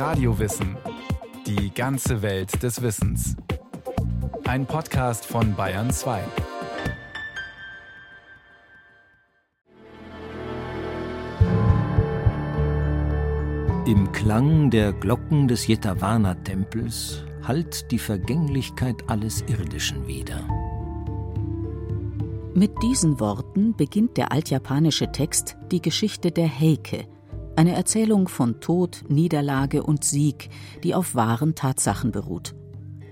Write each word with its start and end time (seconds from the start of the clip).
Radiowissen. 0.00 0.78
Die 1.46 1.74
ganze 1.74 2.22
Welt 2.22 2.62
des 2.62 2.80
Wissens. 2.80 3.36
Ein 4.46 4.64
Podcast 4.64 5.26
von 5.26 5.54
Bayern 5.54 5.90
2. 5.90 6.22
Im 13.84 14.10
Klang 14.12 14.70
der 14.70 14.94
Glocken 14.94 15.48
des 15.48 15.66
Jetavana-Tempels 15.66 17.22
hallt 17.42 17.90
die 17.90 17.98
Vergänglichkeit 17.98 19.04
alles 19.08 19.42
Irdischen 19.48 20.06
wieder. 20.06 20.48
Mit 22.54 22.72
diesen 22.82 23.20
Worten 23.20 23.76
beginnt 23.76 24.16
der 24.16 24.32
altjapanische 24.32 25.12
Text 25.12 25.58
die 25.70 25.82
Geschichte 25.82 26.30
der 26.30 26.48
Heike, 26.48 27.06
eine 27.60 27.74
Erzählung 27.74 28.26
von 28.26 28.58
Tod, 28.60 29.04
Niederlage 29.10 29.82
und 29.82 30.02
Sieg, 30.02 30.48
die 30.82 30.94
auf 30.94 31.14
wahren 31.14 31.54
Tatsachen 31.54 32.10
beruht. 32.10 32.54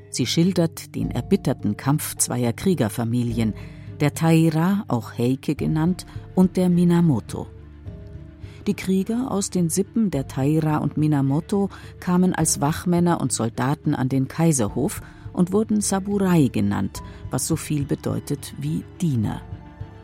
Sie 0.08 0.24
schildert 0.24 0.94
den 0.94 1.10
erbitterten 1.10 1.76
Kampf 1.76 2.16
zweier 2.16 2.54
Kriegerfamilien, 2.54 3.52
der 4.00 4.14
Taira, 4.14 4.86
auch 4.88 5.18
Heike 5.18 5.54
genannt, 5.54 6.06
und 6.34 6.56
der 6.56 6.70
Minamoto. 6.70 7.46
Die 8.66 8.72
Krieger 8.72 9.30
aus 9.30 9.50
den 9.50 9.68
Sippen 9.68 10.10
der 10.10 10.28
Taira 10.28 10.78
und 10.78 10.96
Minamoto 10.96 11.68
kamen 12.00 12.34
als 12.34 12.62
Wachmänner 12.62 13.20
und 13.20 13.34
Soldaten 13.34 13.94
an 13.94 14.08
den 14.08 14.28
Kaiserhof 14.28 15.02
und 15.34 15.52
wurden 15.52 15.82
Saburai 15.82 16.48
genannt, 16.48 17.02
was 17.30 17.46
so 17.46 17.56
viel 17.56 17.84
bedeutet 17.84 18.54
wie 18.56 18.82
Diener. 18.98 19.42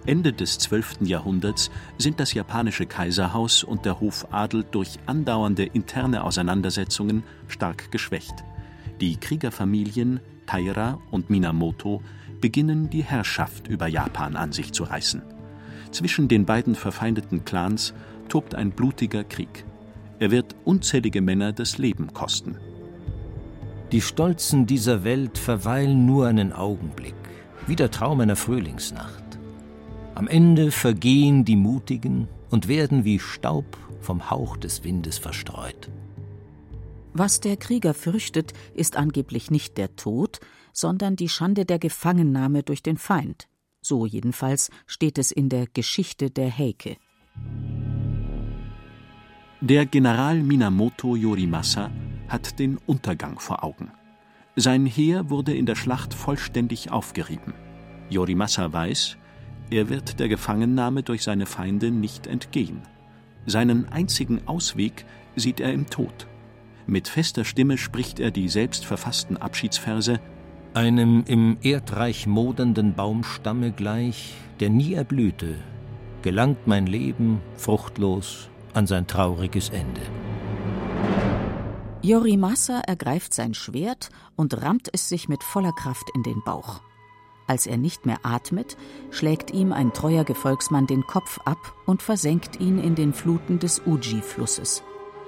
Ende 0.07 0.35
des 0.35 0.59
12. 0.59 0.99
Jahrhunderts 1.01 1.71
sind 1.97 2.21
das 2.21 2.35
japanische 2.35 2.85
Kaiserhaus 2.85 3.65
und 3.65 3.87
der 3.87 4.01
Hofadel 4.01 4.65
durch 4.71 4.99
andauernde 5.07 5.65
interne 5.65 6.25
Auseinandersetzungen 6.25 7.23
stark 7.49 7.91
geschwächt. 7.91 8.45
Die 9.01 9.17
Kriegerfamilien 9.17 10.21
Taira 10.47 10.99
und 11.11 11.31
Minamoto 11.31 12.03
beginnen 12.41 12.91
die 12.91 13.03
Herrschaft 13.03 13.67
über 13.69 13.87
Japan 13.87 14.37
an 14.37 14.53
sich 14.53 14.73
zu 14.73 14.85
reißen. 14.85 15.23
Zwischen 15.91 16.29
den 16.29 16.45
beiden 16.45 16.75
verfeindeten 16.75 17.47
Clans 17.47 17.95
tobt 18.29 18.55
ein 18.55 18.73
blutiger 18.73 19.25
Krieg. 19.25 19.65
Er 20.19 20.31
wird 20.31 20.55
unzählige 20.65 21.23
Männer 21.23 21.53
das 21.53 21.79
Leben 21.79 22.13
kosten. 22.13 22.59
Die 23.91 24.03
Stolzen 24.03 24.67
dieser 24.67 25.03
Welt 25.03 25.39
verweilen 25.39 26.05
nur 26.05 26.27
einen 26.27 26.53
Augenblick, 26.53 27.15
wie 27.67 27.77
der 27.77 27.91
Traum 27.91 28.21
einer 28.21 28.37
Frühlingsnacht. 28.37 29.24
Am 30.15 30.29
Ende 30.29 30.71
vergehen 30.71 31.45
die 31.45 31.57
Mutigen 31.57 32.29
und 32.51 32.69
werden 32.69 33.05
wie 33.05 33.19
Staub 33.19 33.77
vom 34.01 34.31
Hauch 34.31 34.57
des 34.57 34.85
Windes 34.85 35.19
verstreut. 35.19 35.91
Was 37.13 37.41
der 37.41 37.57
Krieger 37.57 37.95
fürchtet, 37.95 38.53
ist 38.75 38.97
angeblich 38.97 39.51
nicht 39.51 39.77
der 39.77 39.97
Tod, 39.97 40.41
sondern 40.73 41.17
die 41.17 41.29
Schande 41.29 41.65
der 41.65 41.79
Gefangennahme 41.79 42.63
durch 42.63 42.83
den 42.83 42.97
Feind. 42.97 43.49
So 43.81 44.07
jedenfalls 44.07 44.71
steht 44.87 45.19
es 45.19 45.33
in 45.33 45.49
der 45.49 45.67
Geschichte 45.67 46.31
der 46.31 46.57
Heike. 46.57 46.97
Der 49.61 49.87
General 49.87 50.41
Minamoto 50.43 51.17
Yorimasa 51.17 51.91
hat 52.29 52.59
den 52.59 52.79
Untergang 52.87 53.39
vor 53.39 53.65
Augen. 53.65 53.91
Sein 54.57 54.87
Heer 54.87 55.31
wurde 55.31 55.55
in 55.55 55.67
der 55.67 55.75
Schlacht 55.75 56.15
vollständig 56.15 56.91
aufgerieben. 56.91 57.55
Yorimasa 58.11 58.73
weiß, 58.73 59.17
er 59.71 59.89
wird 59.89 60.21
der 60.21 60.29
Gefangennahme 60.29 61.03
durch 61.03 61.23
seine 61.23 61.47
Feinde 61.47 61.91
nicht 61.91 62.27
entgehen. 62.27 62.83
Seinen 63.47 63.89
einzigen 63.89 64.47
Ausweg 64.47 65.05
sieht 65.37 65.61
er 65.61 65.73
im 65.73 65.89
Tod. 65.91 66.27
Mit 66.87 67.09
fester 67.09 67.45
Stimme 67.45 67.79
spricht 67.79 68.21
er 68.21 68.31
die 68.31 68.49
selbst 68.49 68.85
verfassten 68.85 69.37
Abschiedsverse 69.37 70.21
Einem 70.75 71.23
im 71.29 71.59
Erdreich 71.63 72.27
modernden 72.27 72.95
Baumstamme 72.95 73.71
gleich, 73.71 74.35
der 74.59 74.71
nie 74.71 74.95
erblühte, 74.95 75.55
gelangt 76.23 76.67
mein 76.67 76.89
Leben 76.89 77.41
fruchtlos 77.57 78.51
an 78.73 78.89
sein 78.89 79.07
trauriges 79.07 79.69
Ende. 79.69 80.01
Yorimasa 82.03 82.81
ergreift 82.81 83.33
sein 83.33 83.55
Schwert 83.55 84.11
und 84.35 84.61
rammt 84.63 84.89
es 84.93 85.09
sich 85.09 85.29
mit 85.29 85.45
voller 85.45 85.73
Kraft 85.73 86.11
in 86.15 86.25
den 86.25 86.43
Bauch. 86.45 86.83
Als 87.47 87.67
er 87.67 87.77
nicht 87.77 88.07
mehr 88.07 88.21
atmet, 88.23 88.77
schlägt 89.11 89.51
ihm 89.51 89.73
ein 89.73 89.93
treuer 89.93 90.25
Gefolgsmann 90.25 90.87
den 90.87 91.03
Kopf 91.03 91.41
ab 91.45 91.75
und 91.85 92.03
versenkt 92.03 92.59
ihn 92.61 92.79
in 92.79 92.95
den 92.95 93.13
Fluten 93.13 93.59
des 93.59 93.83
Uji-Flusses, 93.87 94.83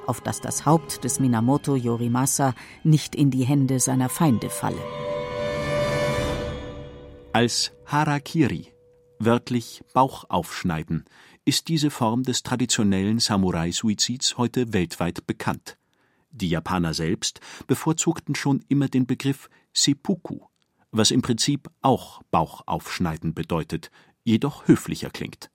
auf 0.06 0.22
dass 0.22 0.40
das 0.40 0.64
Haupt 0.64 1.04
des 1.04 1.20
Minamoto 1.20 1.76
Yorimasa 1.76 2.54
nicht 2.84 3.14
in 3.14 3.30
die 3.30 3.44
Hände 3.44 3.80
seiner 3.80 4.08
Feinde 4.08 4.48
falle. 4.48 4.80
Als 7.34 7.72
Harakiri, 7.84 8.72
wörtlich 9.18 9.82
Bauch 9.92 10.24
aufschneiden, 10.30 11.04
ist 11.44 11.68
diese 11.68 11.90
Form 11.90 12.22
des 12.22 12.42
traditionellen 12.42 13.18
Samurai-Suizids 13.18 14.38
heute 14.38 14.72
weltweit 14.72 15.26
bekannt. 15.26 15.76
Die 16.30 16.48
Japaner 16.48 16.94
selbst 16.94 17.40
bevorzugten 17.66 18.34
schon 18.34 18.64
immer 18.68 18.88
den 18.88 19.06
Begriff 19.06 19.50
Seppuku, 19.74 20.40
was 20.96 21.10
im 21.10 21.22
Prinzip 21.22 21.68
auch 21.82 22.22
Bauch 22.30 22.62
aufschneiden 22.66 23.34
bedeutet, 23.34 23.90
jedoch 24.24 24.66
höflicher 24.66 25.10
klingt. 25.10 25.50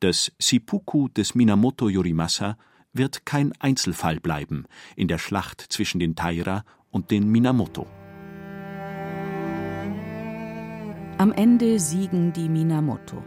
Das 0.00 0.32
Seppuku 0.38 1.08
des 1.08 1.34
Minamoto 1.34 1.88
Yorimasa 1.88 2.56
wird 2.92 3.26
kein 3.26 3.52
Einzelfall 3.58 4.20
bleiben 4.20 4.66
in 4.96 5.08
der 5.08 5.18
Schlacht 5.18 5.60
zwischen 5.60 5.98
den 5.98 6.14
Taira 6.14 6.64
und 6.90 7.10
den 7.10 7.30
Minamoto. 7.30 7.86
Am 11.18 11.32
Ende 11.32 11.78
siegen 11.78 12.32
die 12.32 12.48
Minamoto. 12.48 13.22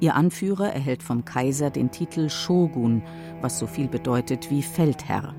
Ihr 0.00 0.14
Anführer 0.16 0.72
erhält 0.72 1.02
vom 1.02 1.24
Kaiser 1.24 1.70
den 1.70 1.90
Titel 1.90 2.28
Shogun, 2.28 3.02
was 3.40 3.58
so 3.58 3.66
viel 3.66 3.88
bedeutet 3.88 4.50
wie 4.50 4.62
Feldherr. 4.62 5.34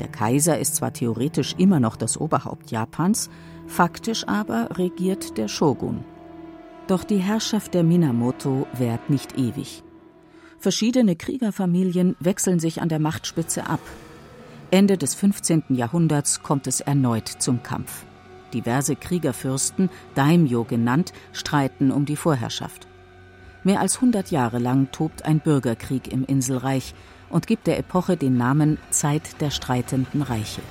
Der 0.00 0.08
Kaiser 0.08 0.58
ist 0.58 0.76
zwar 0.76 0.92
theoretisch 0.92 1.54
immer 1.58 1.80
noch 1.80 1.96
das 1.96 2.18
Oberhaupt 2.18 2.70
Japans, 2.70 3.30
faktisch 3.66 4.26
aber 4.26 4.68
regiert 4.78 5.38
der 5.38 5.48
Shogun. 5.48 6.04
Doch 6.86 7.04
die 7.04 7.18
Herrschaft 7.18 7.74
der 7.74 7.82
Minamoto 7.82 8.66
währt 8.72 9.10
nicht 9.10 9.36
ewig. 9.38 9.82
Verschiedene 10.58 11.16
Kriegerfamilien 11.16 12.16
wechseln 12.20 12.60
sich 12.60 12.80
an 12.80 12.88
der 12.88 12.98
Machtspitze 12.98 13.68
ab. 13.68 13.80
Ende 14.70 14.96
des 14.96 15.14
15. 15.14 15.64
Jahrhunderts 15.70 16.42
kommt 16.42 16.66
es 16.66 16.80
erneut 16.80 17.28
zum 17.28 17.62
Kampf. 17.62 18.04
Diverse 18.52 18.96
Kriegerfürsten, 18.96 19.90
Daimyo 20.14 20.64
genannt, 20.64 21.12
streiten 21.32 21.90
um 21.90 22.04
die 22.04 22.16
Vorherrschaft. 22.16 22.86
Mehr 23.64 23.80
als 23.80 23.96
100 23.96 24.30
Jahre 24.30 24.58
lang 24.58 24.90
tobt 24.92 25.24
ein 25.24 25.40
Bürgerkrieg 25.40 26.12
im 26.12 26.24
Inselreich 26.24 26.94
und 27.28 27.46
gibt 27.46 27.66
der 27.66 27.78
Epoche 27.78 28.16
den 28.16 28.36
Namen 28.36 28.78
Zeit 28.90 29.40
der 29.40 29.50
streitenden 29.50 30.22
Reiche. 30.22 30.62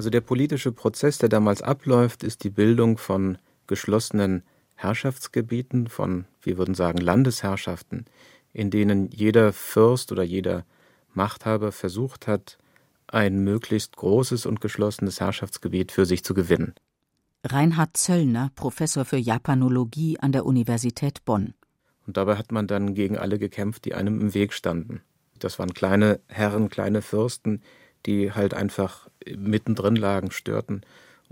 Also 0.00 0.08
der 0.08 0.22
politische 0.22 0.72
Prozess, 0.72 1.18
der 1.18 1.28
damals 1.28 1.60
abläuft, 1.60 2.22
ist 2.22 2.42
die 2.42 2.48
Bildung 2.48 2.96
von 2.96 3.36
geschlossenen 3.66 4.44
Herrschaftsgebieten, 4.74 5.88
von, 5.88 6.24
wir 6.40 6.56
würden 6.56 6.74
sagen, 6.74 6.96
Landesherrschaften, 6.96 8.06
in 8.54 8.70
denen 8.70 9.10
jeder 9.10 9.52
Fürst 9.52 10.10
oder 10.10 10.22
jeder 10.22 10.64
Machthaber 11.12 11.70
versucht 11.70 12.26
hat, 12.26 12.56
ein 13.08 13.44
möglichst 13.44 13.94
großes 13.98 14.46
und 14.46 14.62
geschlossenes 14.62 15.20
Herrschaftsgebiet 15.20 15.92
für 15.92 16.06
sich 16.06 16.24
zu 16.24 16.32
gewinnen. 16.32 16.72
Reinhard 17.44 17.94
Zöllner, 17.94 18.52
Professor 18.54 19.04
für 19.04 19.18
Japanologie 19.18 20.18
an 20.18 20.32
der 20.32 20.46
Universität 20.46 21.26
Bonn. 21.26 21.52
Und 22.06 22.16
dabei 22.16 22.36
hat 22.36 22.52
man 22.52 22.66
dann 22.66 22.94
gegen 22.94 23.18
alle 23.18 23.38
gekämpft, 23.38 23.84
die 23.84 23.92
einem 23.92 24.18
im 24.18 24.32
Weg 24.32 24.54
standen. 24.54 25.02
Das 25.38 25.58
waren 25.58 25.74
kleine 25.74 26.20
Herren, 26.26 26.70
kleine 26.70 27.02
Fürsten, 27.02 27.60
die 28.06 28.32
halt 28.32 28.54
einfach 28.54 29.09
mittendrin 29.36 29.96
lagen, 29.96 30.30
störten 30.30 30.82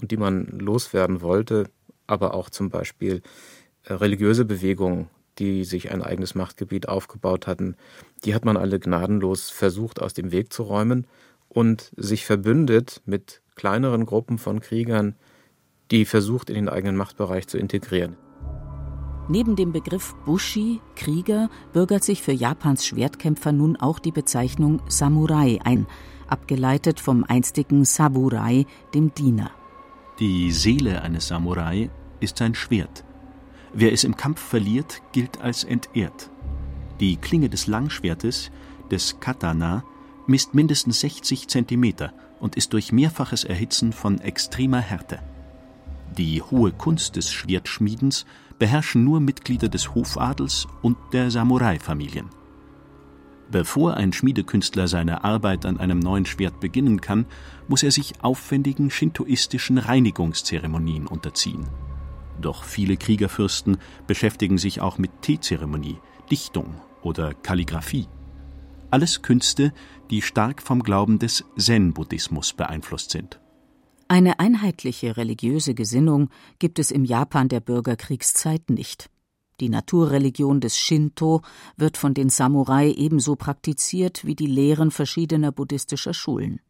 und 0.00 0.11
die 0.11 0.17
man 0.17 0.46
loswerden 0.46 1.20
wollte, 1.23 1.69
aber 2.06 2.35
auch 2.35 2.50
zum 2.50 2.70
Beispiel 2.70 3.23
äh, 3.85 3.94
religiöse 3.94 4.44
Bewegungen, 4.44 5.08
die 5.38 5.64
sich 5.64 5.90
ein 5.93 6.02
eigenes 6.02 6.35
Machtgebiet 6.35 6.88
aufgebaut 6.88 7.46
hatten, 7.46 7.76
die 8.25 8.35
hat 8.35 8.44
man 8.44 8.56
alle 8.56 8.81
gnadenlos 8.81 9.50
versucht 9.50 10.02
aus 10.02 10.14
dem 10.14 10.32
Weg 10.32 10.52
zu 10.52 10.64
räumen 10.64 11.06
und 11.49 11.93
sich 11.96 12.26
verbündet 12.26 13.02
mit 13.06 13.40
kleineren 13.55 14.05
Gruppen 14.06 14.38
von 14.38 14.61
Kriegern, 14.61 15.14
die 15.91 16.05
versucht 16.05 16.50
in 16.50 16.56
den 16.56 16.69
eigenen 16.69 16.96
Machtbereich 16.96 17.46
zu 17.46 17.58
integrieren. 17.58 18.17
Neben 19.31 19.56
dem 19.56 19.73
Begriff 19.73 20.14
Bushi, 20.25 20.81
Krieger, 20.96 21.50
bürgert 21.73 22.02
sich 22.02 22.23
für 22.23 22.32
Japans 22.32 22.87
Schwertkämpfer 22.87 23.52
nun 23.52 23.76
auch 23.76 23.99
die 23.99 24.12
Bezeichnung 24.12 24.81
Samurai 24.88 25.58
ein, 25.62 25.87
abgeleitet 26.29 27.01
vom 27.01 27.25
einstigen 27.25 27.85
Saburai, 27.85 28.67
dem 28.95 29.15
Diener. 29.15 29.51
Die 30.19 30.51
Seele 30.51 31.03
eines 31.03 31.29
Samurai 31.29 31.91
ist 32.21 32.39
sein 32.39 32.55
Schwert. 32.55 33.05
Wer 33.73 33.93
es 33.93 34.05
im 34.05 34.17
Kampf 34.17 34.41
verliert, 34.41 35.03
gilt 35.13 35.41
als 35.41 35.65
entehrt. 35.65 36.31
Die 37.01 37.17
Klinge 37.17 37.49
des 37.49 37.67
Langschwertes, 37.67 38.51
des 38.91 39.21
Katana, 39.21 39.85
misst 40.27 40.55
mindestens 40.55 41.01
60 41.01 41.49
Zentimeter 41.49 42.13
und 42.41 42.57
ist 42.57 42.73
durch 42.73 42.93
mehrfaches 42.93 43.45
Erhitzen 43.45 43.93
von 43.93 44.21
extremer 44.21 44.81
Härte. 44.81 45.21
Die 46.17 46.43
hohe 46.43 46.73
Kunst 46.73 47.17
des 47.17 47.31
Schwertschmiedens 47.31 48.27
beherrschen 48.59 49.05
nur 49.05 49.21
Mitglieder 49.21 49.69
des 49.69 49.95
Hofadels 49.95 50.67
und 50.83 50.97
der 51.13 51.31
Samurai-Familien. 51.31 52.31
Bevor 53.50 53.95
ein 53.95 54.12
Schmiedekünstler 54.12 54.89
seine 54.89 55.25
Arbeit 55.25 55.65
an 55.65 55.81
einem 55.81 55.99
neuen 55.99 56.27
Schwert 56.27 56.61
beginnen 56.61 57.00
kann, 57.00 57.25
muss 57.67 57.83
er 57.83 57.91
sich 57.91 58.23
aufwendigen 58.23 58.91
shintoistischen 58.91 59.79
Reinigungszeremonien 59.79 61.06
unterziehen. 61.06 61.67
Doch 62.41 62.65
viele 62.65 62.97
Kriegerfürsten 62.97 63.79
beschäftigen 64.06 64.59
sich 64.59 64.81
auch 64.81 64.99
mit 64.99 65.23
Teezeremonie, 65.23 65.99
Dichtung 66.31 66.75
oder 67.03 67.33
Kalligraphie. 67.33 68.06
Alles 68.91 69.23
Künste, 69.23 69.73
die 70.11 70.23
stark 70.23 70.62
vom 70.62 70.83
Glauben 70.83 71.19
des 71.19 71.44
Zen-Buddhismus 71.56 72.53
beeinflusst 72.53 73.11
sind. 73.11 73.41
Eine 74.09 74.41
einheitliche 74.41 75.17
religiöse 75.19 75.75
Gesinnung 75.75 76.31
gibt 76.59 76.79
es 76.79 76.91
im 76.91 77.05
Japan 77.05 77.49
der 77.49 77.61
Bürgerkriegszeit 77.61 78.71
nicht. 78.71 79.11
Die 79.60 79.69
Naturreligion 79.69 80.60
des 80.60 80.76
Shinto 80.76 81.43
wird 81.76 81.96
von 81.96 82.14
den 82.14 82.31
Samurai 82.31 82.90
ebenso 82.90 83.34
praktiziert 83.34 84.25
wie 84.25 84.37
die 84.37 84.46
Lehren 84.46 84.90
verschiedener 84.90 85.50
buddhistischer 85.50 86.14
Schulen. 86.14 86.60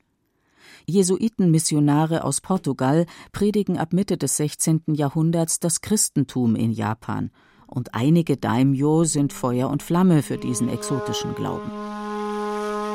Jesuitenmissionare 0.87 2.25
aus 2.25 2.41
Portugal 2.41 3.05
predigen 3.33 3.77
ab 3.77 3.93
Mitte 3.93 4.17
des 4.17 4.37
16. 4.39 4.83
Jahrhunderts 4.95 5.61
das 5.61 5.83
Christentum 5.83 6.57
in 6.57 6.73
Japan, 6.73 7.31
und 7.67 7.95
einige 7.95 8.39
Daimyo 8.39 9.05
sind 9.05 9.35
Feuer 9.35 9.69
und 9.69 9.83
Flamme 9.83 10.23
für 10.23 10.39
diesen 10.39 10.71
exotischen 10.71 11.35
Glauben. 11.35 11.71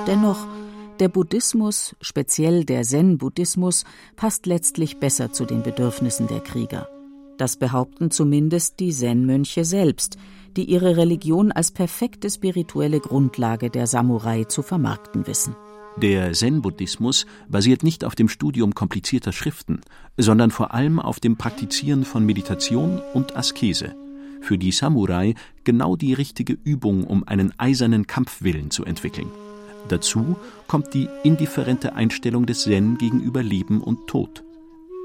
Dennoch, 0.07 0.47
der 0.99 1.09
Buddhismus, 1.09 1.95
speziell 2.01 2.65
der 2.65 2.81
Zen-Buddhismus, 2.81 3.83
passt 4.15 4.47
letztlich 4.47 4.99
besser 4.99 5.31
zu 5.31 5.45
den 5.45 5.61
Bedürfnissen 5.61 6.27
der 6.27 6.39
Krieger. 6.39 6.89
Das 7.37 7.57
behaupten 7.57 8.11
zumindest 8.11 8.79
die 8.79 8.91
Zen-Mönche 8.91 9.65
selbst, 9.65 10.17
die 10.55 10.65
ihre 10.65 10.97
Religion 10.97 11.51
als 11.51 11.71
perfekte 11.71 12.29
spirituelle 12.29 12.99
Grundlage 12.99 13.69
der 13.69 13.87
Samurai 13.87 14.43
zu 14.43 14.61
vermarkten 14.61 15.25
wissen. 15.25 15.55
Der 15.97 16.33
Zen-Buddhismus 16.33 17.25
basiert 17.47 17.83
nicht 17.83 18.03
auf 18.03 18.15
dem 18.15 18.27
Studium 18.27 18.73
komplizierter 18.73 19.31
Schriften, 19.31 19.81
sondern 20.17 20.49
vor 20.49 20.73
allem 20.73 20.99
auf 20.99 21.19
dem 21.19 21.37
Praktizieren 21.37 22.03
von 22.03 22.25
Meditation 22.25 22.99
und 23.13 23.35
Askese. 23.35 23.95
Für 24.41 24.57
die 24.57 24.71
Samurai 24.71 25.35
genau 25.63 25.95
die 25.95 26.13
richtige 26.13 26.57
Übung, 26.63 27.03
um 27.05 27.27
einen 27.27 27.57
eisernen 27.59 28.07
Kampfwillen 28.07 28.71
zu 28.71 28.85
entwickeln. 28.85 29.29
Dazu 29.87 30.35
kommt 30.67 30.93
die 30.93 31.09
indifferente 31.23 31.93
Einstellung 31.93 32.45
des 32.45 32.63
Zen 32.63 32.97
gegenüber 32.97 33.43
Leben 33.43 33.81
und 33.81 34.07
Tod. 34.07 34.43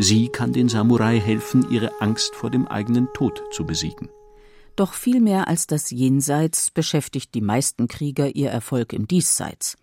Sie 0.01 0.29
kann 0.29 0.53
den 0.53 0.69
Samurai 0.69 1.19
helfen, 1.19 1.67
ihre 1.71 2.01
Angst 2.01 2.35
vor 2.37 2.51
dem 2.51 2.69
eigenen 2.69 3.09
Tod 3.15 3.43
zu 3.51 3.67
besiegen. 3.67 4.09
Doch 4.77 4.93
viel 4.93 5.21
mehr 5.21 5.49
als 5.49 5.67
das 5.67 5.91
Jenseits 5.91 6.71
beschäftigt 6.71 7.35
die 7.35 7.41
meisten 7.41 7.89
Krieger 7.89 8.37
ihr 8.37 8.51
Erfolg 8.51 8.93
im 8.93 9.09
Diesseits. 9.09 9.77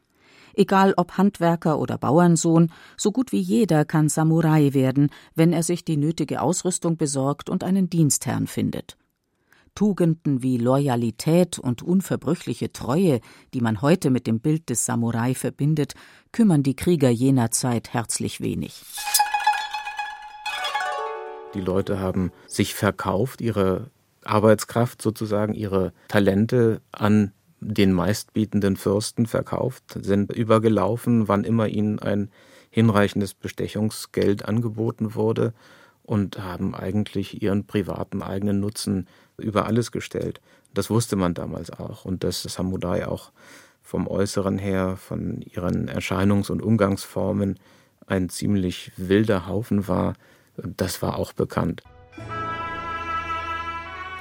Egal 0.53 0.93
ob 0.95 1.17
Handwerker 1.17 1.79
oder 1.79 1.97
Bauernsohn, 1.97 2.71
so 2.95 3.11
gut 3.11 3.33
wie 3.33 3.41
jeder 3.41 3.83
kann 3.83 4.07
Samurai 4.07 4.73
werden, 4.73 5.09
wenn 5.35 5.51
er 5.51 5.63
sich 5.63 5.83
die 5.83 5.97
nötige 5.97 6.41
Ausrüstung 6.41 6.95
besorgt 6.95 7.49
und 7.49 7.65
einen 7.65 7.89
Dienstherrn 7.89 8.47
findet. 8.47 8.95
Tugenden 9.75 10.41
wie 10.41 10.57
Loyalität 10.57 11.59
und 11.59 11.83
unverbrüchliche 11.83 12.71
Treue, 12.71 13.19
die 13.53 13.59
man 13.59 13.81
heute 13.81 14.09
mit 14.09 14.27
dem 14.27 14.39
Bild 14.39 14.69
des 14.69 14.85
Samurai 14.85 15.35
verbindet, 15.35 15.93
kümmern 16.31 16.63
die 16.63 16.77
Krieger 16.77 17.09
jener 17.09 17.51
Zeit 17.51 17.93
herzlich 17.93 18.39
wenig. 18.39 18.81
Die 21.55 21.61
Leute 21.61 21.99
haben 21.99 22.31
sich 22.47 22.75
verkauft, 22.75 23.41
ihre 23.41 23.89
Arbeitskraft 24.25 25.01
sozusagen, 25.01 25.53
ihre 25.53 25.93
Talente 26.09 26.81
an 26.91 27.31
den 27.61 27.93
meistbietenden 27.93 28.75
Fürsten 28.75 29.25
verkauft, 29.25 29.83
sind 30.01 30.31
übergelaufen, 30.31 31.27
wann 31.27 31.43
immer 31.43 31.67
ihnen 31.67 31.99
ein 31.99 32.29
hinreichendes 32.69 33.33
Bestechungsgeld 33.33 34.45
angeboten 34.45 35.15
wurde 35.15 35.53
und 36.03 36.43
haben 36.43 36.75
eigentlich 36.75 37.41
ihren 37.41 37.65
privaten 37.65 38.21
eigenen 38.21 38.59
Nutzen 38.59 39.07
über 39.37 39.65
alles 39.65 39.91
gestellt. 39.91 40.41
Das 40.73 40.89
wusste 40.89 41.15
man 41.15 41.33
damals 41.33 41.71
auch 41.71 42.03
und 42.03 42.25
dass 42.25 42.43
das 42.43 42.55
Samurai 42.55 43.07
auch 43.07 43.31
vom 43.81 44.07
Äußeren 44.07 44.57
her, 44.57 44.97
von 44.97 45.41
ihren 45.41 45.89
Erscheinungs- 45.89 46.51
und 46.51 46.61
Umgangsformen 46.61 47.57
ein 48.07 48.29
ziemlich 48.29 48.91
wilder 48.97 49.47
Haufen 49.47 49.87
war, 49.87 50.15
das 50.57 51.01
war 51.01 51.17
auch 51.17 51.33
bekannt. 51.33 51.83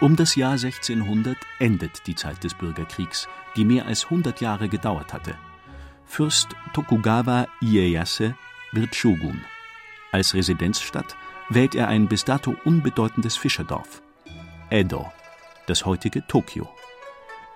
Um 0.00 0.16
das 0.16 0.34
Jahr 0.34 0.52
1600 0.52 1.36
endet 1.58 2.06
die 2.06 2.14
Zeit 2.14 2.42
des 2.44 2.54
Bürgerkriegs, 2.54 3.28
die 3.56 3.64
mehr 3.64 3.86
als 3.86 4.04
100 4.04 4.40
Jahre 4.40 4.68
gedauert 4.68 5.12
hatte. 5.12 5.34
Fürst 6.04 6.48
Tokugawa 6.74 7.46
Ieyasu 7.62 8.32
wird 8.72 8.94
Shogun. 8.94 9.40
Als 10.12 10.34
Residenzstadt 10.34 11.16
wählt 11.48 11.74
er 11.74 11.88
ein 11.88 12.08
bis 12.08 12.24
dato 12.24 12.54
unbedeutendes 12.64 13.36
Fischerdorf. 13.36 14.02
Edo, 14.70 15.10
das 15.66 15.86
heutige 15.86 16.26
Tokio. 16.26 16.68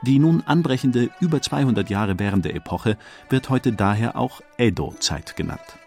Die 0.02 0.18
nun 0.18 0.42
anbrechende, 0.46 1.10
über 1.20 1.42
200 1.42 1.90
Jahre 1.90 2.18
währende 2.18 2.52
Epoche 2.52 2.96
wird 3.28 3.50
heute 3.50 3.72
daher 3.72 4.16
auch 4.16 4.40
Edo-Zeit 4.56 5.34
genannt. 5.36 5.78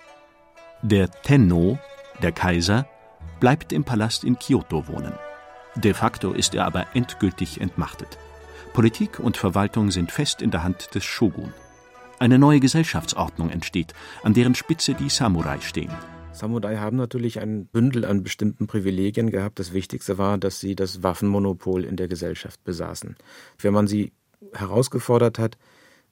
Der 0.81 1.09
Tenno, 1.09 1.79
der 2.22 2.31
Kaiser, 2.31 2.88
bleibt 3.40 3.74
im 3.74 3.84
Palast 3.84 4.24
in 4.24 4.38
Kyoto 4.38 4.88
wohnen. 4.88 5.13
De 5.75 5.94
facto 5.94 6.34
ist 6.34 6.54
er 6.54 6.66
aber 6.66 6.88
endgültig 6.94 7.62
entmachtet. 7.62 8.18
Politik 8.74 9.19
und 9.19 9.38
Verwaltung 9.38 9.92
sind 9.92 10.12
fest 10.12 10.42
in 10.42 10.52
der 10.52 10.63
Hand 10.63 10.96
des 10.96 11.04
Shogun. 11.04 11.54
Eine 12.19 12.40
neue 12.40 12.60
Gesellschaftsordnung 12.60 13.50
entsteht, 13.50 13.94
an 14.24 14.34
deren 14.34 14.56
Spitze 14.56 14.94
die 14.94 15.10
Samurai 15.10 15.60
stehen. 15.62 15.92
Samurai 16.34 16.78
haben 16.78 16.98
natürlich 16.98 17.40
ein 17.40 17.66
Bündel 17.66 18.06
an 18.06 18.24
bestimmten 18.24 18.68
Privilegien 18.68 19.30
gehabt. 19.30 19.60
Das 19.60 19.74
Wichtigste 19.74 20.18
war, 20.18 20.38
dass 20.38 20.60
sie 20.60 20.75
das 20.75 21.04
Waffenmonopol 21.04 21.84
in 21.84 21.98
der 21.98 22.08
Gesellschaft 22.08 22.63
besaßen. 22.63 23.16
Wenn 23.58 23.74
man 23.74 23.88
sie 23.88 24.13
herausgefordert 24.54 25.40
hat, 25.40 25.58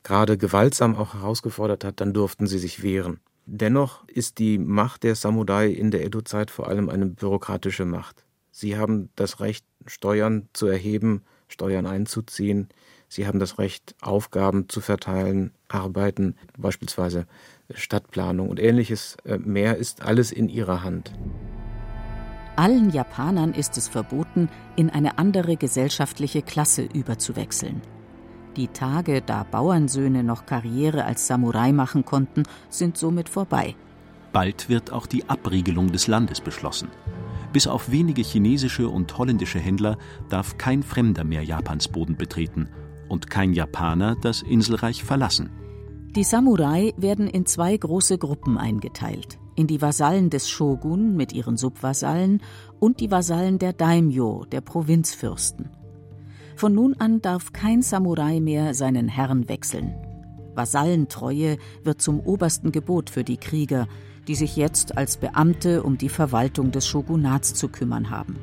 gerade 0.04 0.38
gewaltsam 0.38 0.96
auch 0.96 1.14
herausgefordert 1.14 1.84
hat, 1.84 2.02
dann 2.02 2.14
durften 2.14 2.48
sie 2.48 2.60
sich 2.60 2.84
wehren. 2.84 3.20
Dennoch 3.52 4.08
ist 4.08 4.38
die 4.38 4.60
Macht 4.60 5.02
der 5.02 5.16
Samurai 5.16 5.70
in 5.70 5.90
der 5.90 6.06
Edo-Zeit 6.06 6.52
vor 6.52 6.68
allem 6.68 6.88
eine 6.88 7.08
bürokratische 7.08 7.84
Macht. 7.84 8.24
Sie 8.52 8.78
haben 8.78 9.10
das 9.16 9.40
Recht, 9.40 9.66
Steuern 9.88 10.50
zu 10.54 10.68
erheben, 10.68 11.24
Steuern 11.48 11.88
einzuziehen. 11.88 12.70
Sie 13.08 13.26
haben 13.26 13.40
das 13.40 13.58
Recht, 13.58 13.96
Aufgaben 14.02 14.70
zu 14.70 14.82
verteilen, 14.82 15.52
Arbeiten, 15.68 16.36
beispielsweise 16.60 17.26
Stadtplanung 17.74 18.50
und 18.50 18.60
ähnliches 18.60 19.18
äh, 19.26 19.40
mehr 19.40 19.78
ist 19.78 20.04
alles 20.04 20.32
in 20.32 20.48
ihrer 20.48 20.84
Hand. 20.84 21.12
Allen 22.56 22.92
Japanern 22.92 23.56
ist 23.56 23.78
es 23.78 23.88
verboten, 23.88 24.48
in 24.76 24.92
eine 24.92 25.18
andere 25.18 25.58
gesellschaftliche 25.58 26.44
Klasse 26.44 26.84
überzuwechseln. 26.84 27.82
Die 28.60 28.68
Tage, 28.68 29.22
da 29.22 29.44
Bauernsöhne 29.50 30.22
noch 30.22 30.46
Karriere 30.46 31.06
als 31.06 31.28
Samurai 31.28 31.72
machen 31.72 32.04
konnten, 32.04 32.44
sind 32.68 32.98
somit 32.98 33.30
vorbei. 33.30 33.74
Bald 34.34 34.68
wird 34.68 34.92
auch 34.92 35.08
die 35.08 35.30
Abriegelung 35.30 35.94
des 35.94 36.08
Landes 36.08 36.42
beschlossen. 36.42 36.90
Bis 37.54 37.68
auf 37.68 37.90
wenige 37.90 38.22
chinesische 38.22 38.90
und 38.90 39.18
holländische 39.18 39.60
Händler 39.60 39.98
darf 40.28 40.58
kein 40.58 40.84
Fremder 40.84 41.24
mehr 41.24 41.42
Japans 41.42 41.88
Boden 41.88 42.18
betreten 42.18 42.68
und 43.08 43.30
kein 43.30 43.54
Japaner 43.54 44.18
das 44.22 44.42
Inselreich 44.42 45.06
verlassen. 45.06 45.52
Die 46.18 46.26
Samurai 46.26 46.94
werden 46.98 47.28
in 47.28 47.46
zwei 47.46 47.78
große 47.78 48.18
Gruppen 48.18 48.58
eingeteilt: 48.58 49.40
in 49.56 49.68
die 49.68 49.82
Vasallen 49.82 50.30
des 50.30 50.50
Shogun 50.50 51.16
mit 51.16 51.32
ihren 51.32 51.56
Subvasallen 51.56 52.42
und 52.82 53.00
die 53.00 53.10
Vasallen 53.10 53.58
der 53.58 53.72
Daimyo, 53.72 54.44
der 54.52 54.60
Provinzfürsten. 54.60 55.79
Von 56.60 56.76
nun 56.76 56.94
an 57.00 57.22
darf 57.22 57.54
kein 57.54 57.82
Samurai 57.82 58.42
mehr 58.42 58.74
seinen 58.74 59.08
Herrn 59.08 59.48
wechseln. 59.48 59.96
Vasallentreue 60.56 61.58
wird 61.86 62.02
zum 62.02 62.20
obersten 62.20 62.74
Gebot 62.74 63.10
für 63.10 63.24
die 63.24 63.38
Krieger, 63.38 63.88
die 64.28 64.36
sich 64.36 64.58
jetzt 64.58 64.98
als 64.98 65.16
Beamte 65.16 65.84
um 65.84 65.98
die 65.98 66.10
Verwaltung 66.10 66.72
des 66.72 66.86
Shogunats 66.86 67.54
zu 67.54 67.70
kümmern 67.70 68.10
haben. 68.10 68.36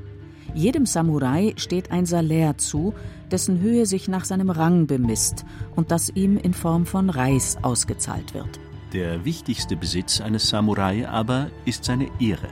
Jedem 0.54 0.86
Samurai 0.86 1.52
steht 1.58 1.90
ein 1.90 2.06
Salär 2.06 2.56
zu, 2.56 2.94
dessen 3.30 3.60
Höhe 3.60 3.84
sich 3.84 4.08
nach 4.08 4.24
seinem 4.24 4.48
Rang 4.48 4.86
bemisst 4.86 5.44
und 5.74 5.90
das 5.90 6.08
ihm 6.08 6.38
in 6.38 6.54
Form 6.54 6.86
von 6.86 7.10
Reis 7.10 7.58
ausgezahlt 7.60 8.32
wird. 8.32 8.58
Der 8.94 9.26
wichtigste 9.26 9.76
Besitz 9.76 10.22
eines 10.22 10.48
Samurai 10.48 11.06
aber 11.06 11.50
ist 11.66 11.84
seine 11.84 12.08
Ehre. 12.18 12.48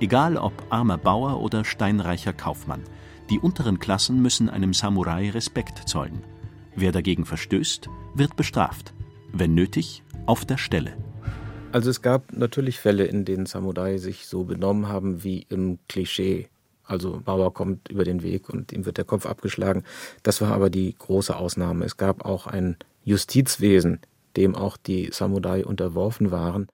Egal 0.00 0.36
ob 0.36 0.66
armer 0.70 0.98
Bauer 0.98 1.40
oder 1.40 1.64
steinreicher 1.64 2.32
Kaufmann– 2.32 2.82
die 3.30 3.38
unteren 3.38 3.78
Klassen 3.78 4.22
müssen 4.22 4.48
einem 4.48 4.72
Samurai 4.72 5.30
Respekt 5.30 5.88
zollen. 5.88 6.22
Wer 6.74 6.92
dagegen 6.92 7.24
verstößt, 7.24 7.88
wird 8.14 8.36
bestraft. 8.36 8.92
Wenn 9.32 9.54
nötig, 9.54 10.02
auf 10.26 10.44
der 10.44 10.58
Stelle. 10.58 10.96
Also 11.72 11.90
es 11.90 12.02
gab 12.02 12.32
natürlich 12.32 12.80
Fälle, 12.80 13.04
in 13.04 13.24
denen 13.24 13.46
Samurai 13.46 13.98
sich 13.98 14.26
so 14.26 14.44
benommen 14.44 14.88
haben 14.88 15.24
wie 15.24 15.46
im 15.48 15.78
Klischee. 15.88 16.48
Also 16.84 17.20
Bauer 17.24 17.52
kommt 17.52 17.90
über 17.90 18.04
den 18.04 18.22
Weg 18.22 18.48
und 18.48 18.72
ihm 18.72 18.86
wird 18.86 18.98
der 18.98 19.04
Kopf 19.04 19.26
abgeschlagen. 19.26 19.82
Das 20.22 20.40
war 20.40 20.52
aber 20.52 20.70
die 20.70 20.94
große 20.96 21.36
Ausnahme. 21.36 21.84
Es 21.84 21.96
gab 21.96 22.24
auch 22.24 22.46
ein 22.46 22.76
Justizwesen, 23.04 24.00
dem 24.36 24.54
auch 24.54 24.76
die 24.76 25.10
Samurai 25.12 25.64
unterworfen 25.64 26.30
waren. 26.30 26.68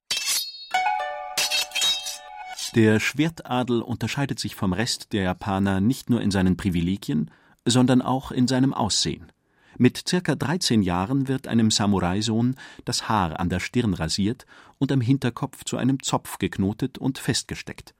Der 2.74 3.00
Schwertadel 3.00 3.82
unterscheidet 3.82 4.40
sich 4.40 4.54
vom 4.54 4.72
Rest 4.72 5.12
der 5.12 5.24
Japaner 5.24 5.82
nicht 5.82 6.08
nur 6.08 6.22
in 6.22 6.30
seinen 6.30 6.56
Privilegien, 6.56 7.30
sondern 7.66 8.00
auch 8.00 8.30
in 8.32 8.48
seinem 8.48 8.72
Aussehen. 8.72 9.30
Mit 9.76 10.08
circa 10.08 10.34
13 10.34 10.82
Jahren 10.82 11.28
wird 11.28 11.48
einem 11.48 11.70
Samurai-Sohn 11.70 12.56
das 12.86 13.10
Haar 13.10 13.38
an 13.38 13.50
der 13.50 13.60
Stirn 13.60 13.92
rasiert 13.92 14.46
und 14.78 14.90
am 14.90 15.02
Hinterkopf 15.02 15.64
zu 15.64 15.76
einem 15.76 16.02
Zopf 16.02 16.38
geknotet 16.38 16.96
und 16.96 17.18
festgesteckt. 17.18 17.94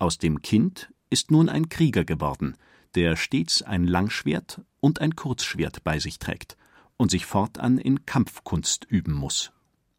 Aus 0.00 0.18
dem 0.18 0.42
Kind 0.42 0.90
ist 1.08 1.30
nun 1.30 1.48
ein 1.48 1.68
Krieger 1.68 2.04
geworden, 2.04 2.56
der 2.96 3.14
stets 3.14 3.62
ein 3.62 3.86
Langschwert 3.86 4.62
und 4.80 5.00
ein 5.00 5.14
Kurzschwert 5.14 5.84
bei 5.84 6.00
sich 6.00 6.18
trägt 6.18 6.56
und 6.96 7.12
sich 7.12 7.24
fortan 7.24 7.78
in 7.78 8.04
Kampfkunst 8.04 8.84
üben 8.84 9.12
muss. 9.12 9.52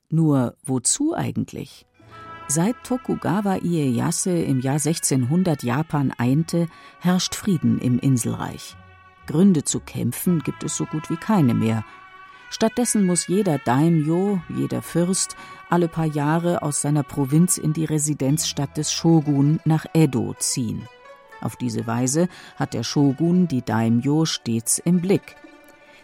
Nur 0.10 0.58
wozu 0.64 1.14
eigentlich? 1.16 1.86
Seit 2.48 2.76
Tokugawa 2.84 3.58
Ieyasu 3.64 4.30
im 4.30 4.60
Jahr 4.60 4.74
1600 4.74 5.64
Japan 5.64 6.14
einte, 6.18 6.68
herrscht 7.00 7.36
Frieden 7.36 7.80
im 7.80 8.00
Inselreich. 8.00 8.76
Gründe 9.28 9.64
zu 9.64 9.80
kämpfen 9.80 10.40
gibt 10.40 10.64
es 10.64 10.76
so 10.76 10.86
gut 10.86 11.10
wie 11.10 11.16
keine 11.16 11.54
mehr. 11.54 11.86
Stattdessen 12.50 13.06
muss 13.06 13.28
jeder 13.28 13.58
Daimyo, 13.60 14.42
jeder 14.50 14.82
Fürst, 14.82 15.38
alle 15.70 15.88
paar 15.88 16.06
Jahre 16.06 16.62
aus 16.62 16.82
seiner 16.82 17.04
Provinz 17.04 17.58
in 17.58 17.72
die 17.74 17.86
Residenzstadt 17.86 18.76
des 18.78 18.92
Shogun 18.92 19.60
nach 19.64 19.86
Edo 19.94 20.36
ziehen. 20.38 20.88
Auf 21.42 21.56
diese 21.56 21.88
Weise 21.88 22.28
hat 22.58 22.74
der 22.74 22.84
Shogun 22.84 23.48
die 23.48 23.64
Daimyo 23.64 24.26
stets 24.26 24.80
im 24.80 25.00
Blick. 25.00 25.38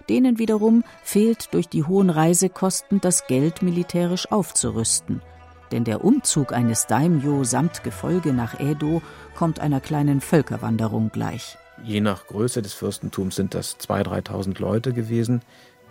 Denen 0.08 0.40
wiederum 0.40 0.84
fehlt 1.04 1.54
durch 1.54 1.68
die 1.68 1.84
hohen 1.84 2.10
Reisekosten 2.10 3.02
das 3.02 3.28
Geld, 3.28 3.62
militärisch 3.62 4.32
aufzurüsten– 4.32 5.22
denn 5.72 5.84
der 5.84 6.04
Umzug 6.04 6.54
eines 6.54 6.88
Daimyo 6.88 7.44
samt 7.44 7.84
Gefolge 7.84 8.34
nach 8.34 8.60
Edo 8.60 9.02
kommt 9.36 9.60
einer 9.60 9.80
kleinen 9.80 10.22
Völkerwanderung 10.22 11.12
gleich. 11.12 11.58
Je 11.84 12.02
nach 12.02 12.28
Größe 12.28 12.62
des 12.62 12.74
Fürstentums 12.74 13.36
sind 13.36 13.54
das 13.54 13.80
2.000, 13.80 14.28
3.000 14.28 14.62
Leute 14.62 14.94
gewesen, 14.94 15.42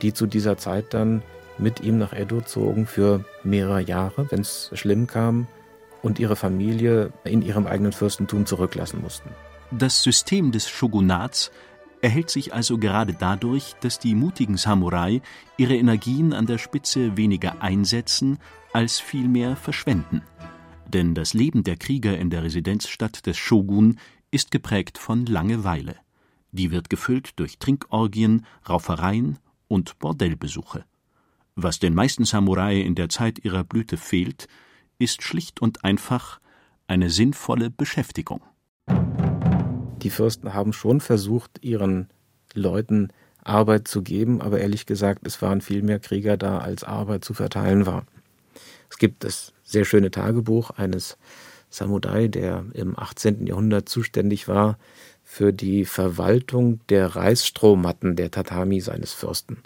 die 0.02 0.12
zu 0.12 0.26
dieser 0.26 0.58
Zeit 0.58 0.92
dann 0.92 1.22
mit 1.58 1.80
ihm 1.80 1.98
nach 1.98 2.12
Edo 2.12 2.40
zogen 2.40 2.86
für 2.86 3.24
mehrere 3.42 3.80
Jahre, 3.80 4.26
wenn 4.30 4.40
es 4.40 4.70
schlimm 4.74 5.06
kam, 5.06 5.46
und 6.02 6.18
ihre 6.20 6.36
Familie 6.36 7.12
in 7.24 7.42
ihrem 7.42 7.66
eigenen 7.66 7.92
Fürstentum 7.92 8.46
zurücklassen 8.46 9.00
mussten. 9.02 9.30
Das 9.70 10.02
System 10.02 10.52
des 10.52 10.68
Shogunats 10.68 11.50
erhält 12.00 12.30
sich 12.30 12.54
also 12.54 12.78
gerade 12.78 13.14
dadurch, 13.18 13.74
dass 13.80 13.98
die 13.98 14.14
mutigen 14.14 14.56
Samurai 14.56 15.20
ihre 15.56 15.74
Energien 15.74 16.32
an 16.32 16.46
der 16.46 16.58
Spitze 16.58 17.16
weniger 17.16 17.60
einsetzen 17.60 18.38
als 18.72 19.00
vielmehr 19.00 19.56
verschwenden. 19.56 20.22
Denn 20.86 21.14
das 21.14 21.34
Leben 21.34 21.64
der 21.64 21.76
Krieger 21.76 22.18
in 22.18 22.30
der 22.30 22.42
Residenzstadt 22.42 23.26
des 23.26 23.36
Shogun 23.36 23.98
ist 24.30 24.50
geprägt 24.50 24.98
von 24.98 25.26
Langeweile. 25.26 25.96
Die 26.52 26.70
wird 26.70 26.88
gefüllt 26.88 27.38
durch 27.38 27.58
Trinkorgien, 27.58 28.46
Raufereien 28.68 29.38
und 29.68 29.98
Bordellbesuche. 29.98 30.84
Was 31.54 31.78
den 31.78 31.94
meisten 31.94 32.24
Samurai 32.24 32.80
in 32.80 32.94
der 32.94 33.08
Zeit 33.08 33.44
ihrer 33.44 33.64
Blüte 33.64 33.96
fehlt, 33.96 34.48
ist 34.98 35.22
schlicht 35.22 35.60
und 35.60 35.84
einfach 35.84 36.40
eine 36.86 37.10
sinnvolle 37.10 37.70
Beschäftigung. 37.70 38.40
Die 40.02 40.10
Fürsten 40.10 40.54
haben 40.54 40.72
schon 40.72 41.00
versucht, 41.00 41.62
ihren 41.62 42.08
Leuten 42.54 43.08
Arbeit 43.42 43.88
zu 43.88 44.02
geben, 44.02 44.40
aber 44.40 44.60
ehrlich 44.60 44.86
gesagt, 44.86 45.26
es 45.26 45.42
waren 45.42 45.60
viel 45.60 45.82
mehr 45.82 45.98
Krieger 45.98 46.36
da, 46.36 46.58
als 46.58 46.84
Arbeit 46.84 47.24
zu 47.24 47.34
verteilen 47.34 47.86
war. 47.86 48.06
Es 48.90 48.98
gibt 48.98 49.24
das 49.24 49.52
sehr 49.62 49.84
schöne 49.84 50.10
Tagebuch 50.10 50.70
eines 50.70 51.18
Samurai, 51.70 52.28
der 52.28 52.64
im 52.72 52.98
18. 52.98 53.46
Jahrhundert 53.46 53.88
zuständig 53.88 54.48
war 54.48 54.78
für 55.22 55.52
die 55.52 55.84
Verwaltung 55.84 56.80
der 56.88 57.14
Reisstrohmatten 57.14 58.16
der 58.16 58.30
Tatami 58.30 58.80
seines 58.80 59.12
Fürsten. 59.12 59.58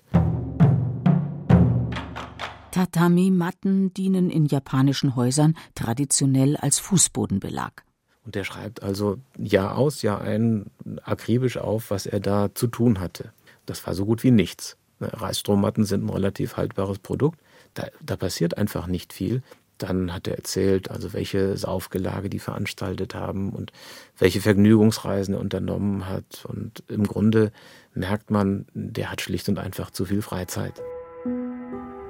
Tatami-Matten 2.73 3.93
dienen 3.95 4.31
in 4.31 4.47
japanischen 4.47 5.14
Häusern 5.14 5.57
traditionell 5.75 6.57
als 6.57 6.79
Fußbodenbelag. 6.79 7.85
Und 8.25 8.35
er 8.35 8.45
schreibt 8.45 8.83
also 8.83 9.19
Jahr 9.37 9.76
aus, 9.76 10.02
Jahr 10.02 10.21
ein 10.21 10.71
akribisch 11.02 11.59
auf, 11.59 11.91
was 11.91 12.07
er 12.07 12.21
da 12.21 12.55
zu 12.55 12.67
tun 12.67 12.99
hatte. 12.99 13.33
Das 13.67 13.87
war 13.87 13.95
so 13.95 14.07
gut 14.07 14.25
wie 14.25 14.31
nichts. 14.31 14.76
Reisstrohmatten 15.00 15.85
sind 15.85 16.05
ein 16.05 16.11
relativ 16.11 16.57
haltbares 16.57 16.99
Produkt. 16.99 17.41
Da, 17.75 17.87
da 18.00 18.17
passiert 18.17 18.59
einfach 18.59 18.87
nicht 18.87 19.12
viel. 19.12 19.43
Dann 19.79 20.12
hat 20.12 20.29
er 20.29 20.37
erzählt, 20.37 20.91
also 20.91 21.12
welche 21.12 21.57
Saufgelage 21.57 22.29
die 22.29 22.38
veranstaltet 22.38 23.14
haben 23.14 23.50
und 23.50 23.73
welche 24.17 24.41
Vergnügungsreisen 24.41 25.35
er 25.35 25.41
unternommen 25.41 26.09
hat. 26.09 26.45
Und 26.47 26.85
im 26.88 27.05
Grunde 27.05 27.50
merkt 27.95 28.31
man, 28.31 28.67
der 28.75 29.11
hat 29.11 29.21
schlicht 29.21 29.49
und 29.49 29.59
einfach 29.59 29.91
zu 29.91 30.05
viel 30.05 30.23
Freizeit. 30.23 30.81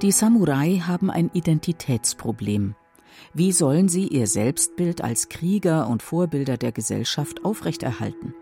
Die 0.01 0.11
Samurai 0.11 0.81
haben 0.85 1.09
ein 1.09 1.31
Identitätsproblem. 1.33 2.75
Wie 3.33 3.51
sollen 3.51 3.87
sie 3.87 4.07
ihr 4.07 4.27
Selbstbild 4.27 5.01
als 5.03 5.29
Krieger 5.29 5.87
und 5.87 6.03
Vorbilder 6.03 6.57
der 6.57 6.71
Gesellschaft 6.71 7.45
aufrechterhalten? 7.45 8.35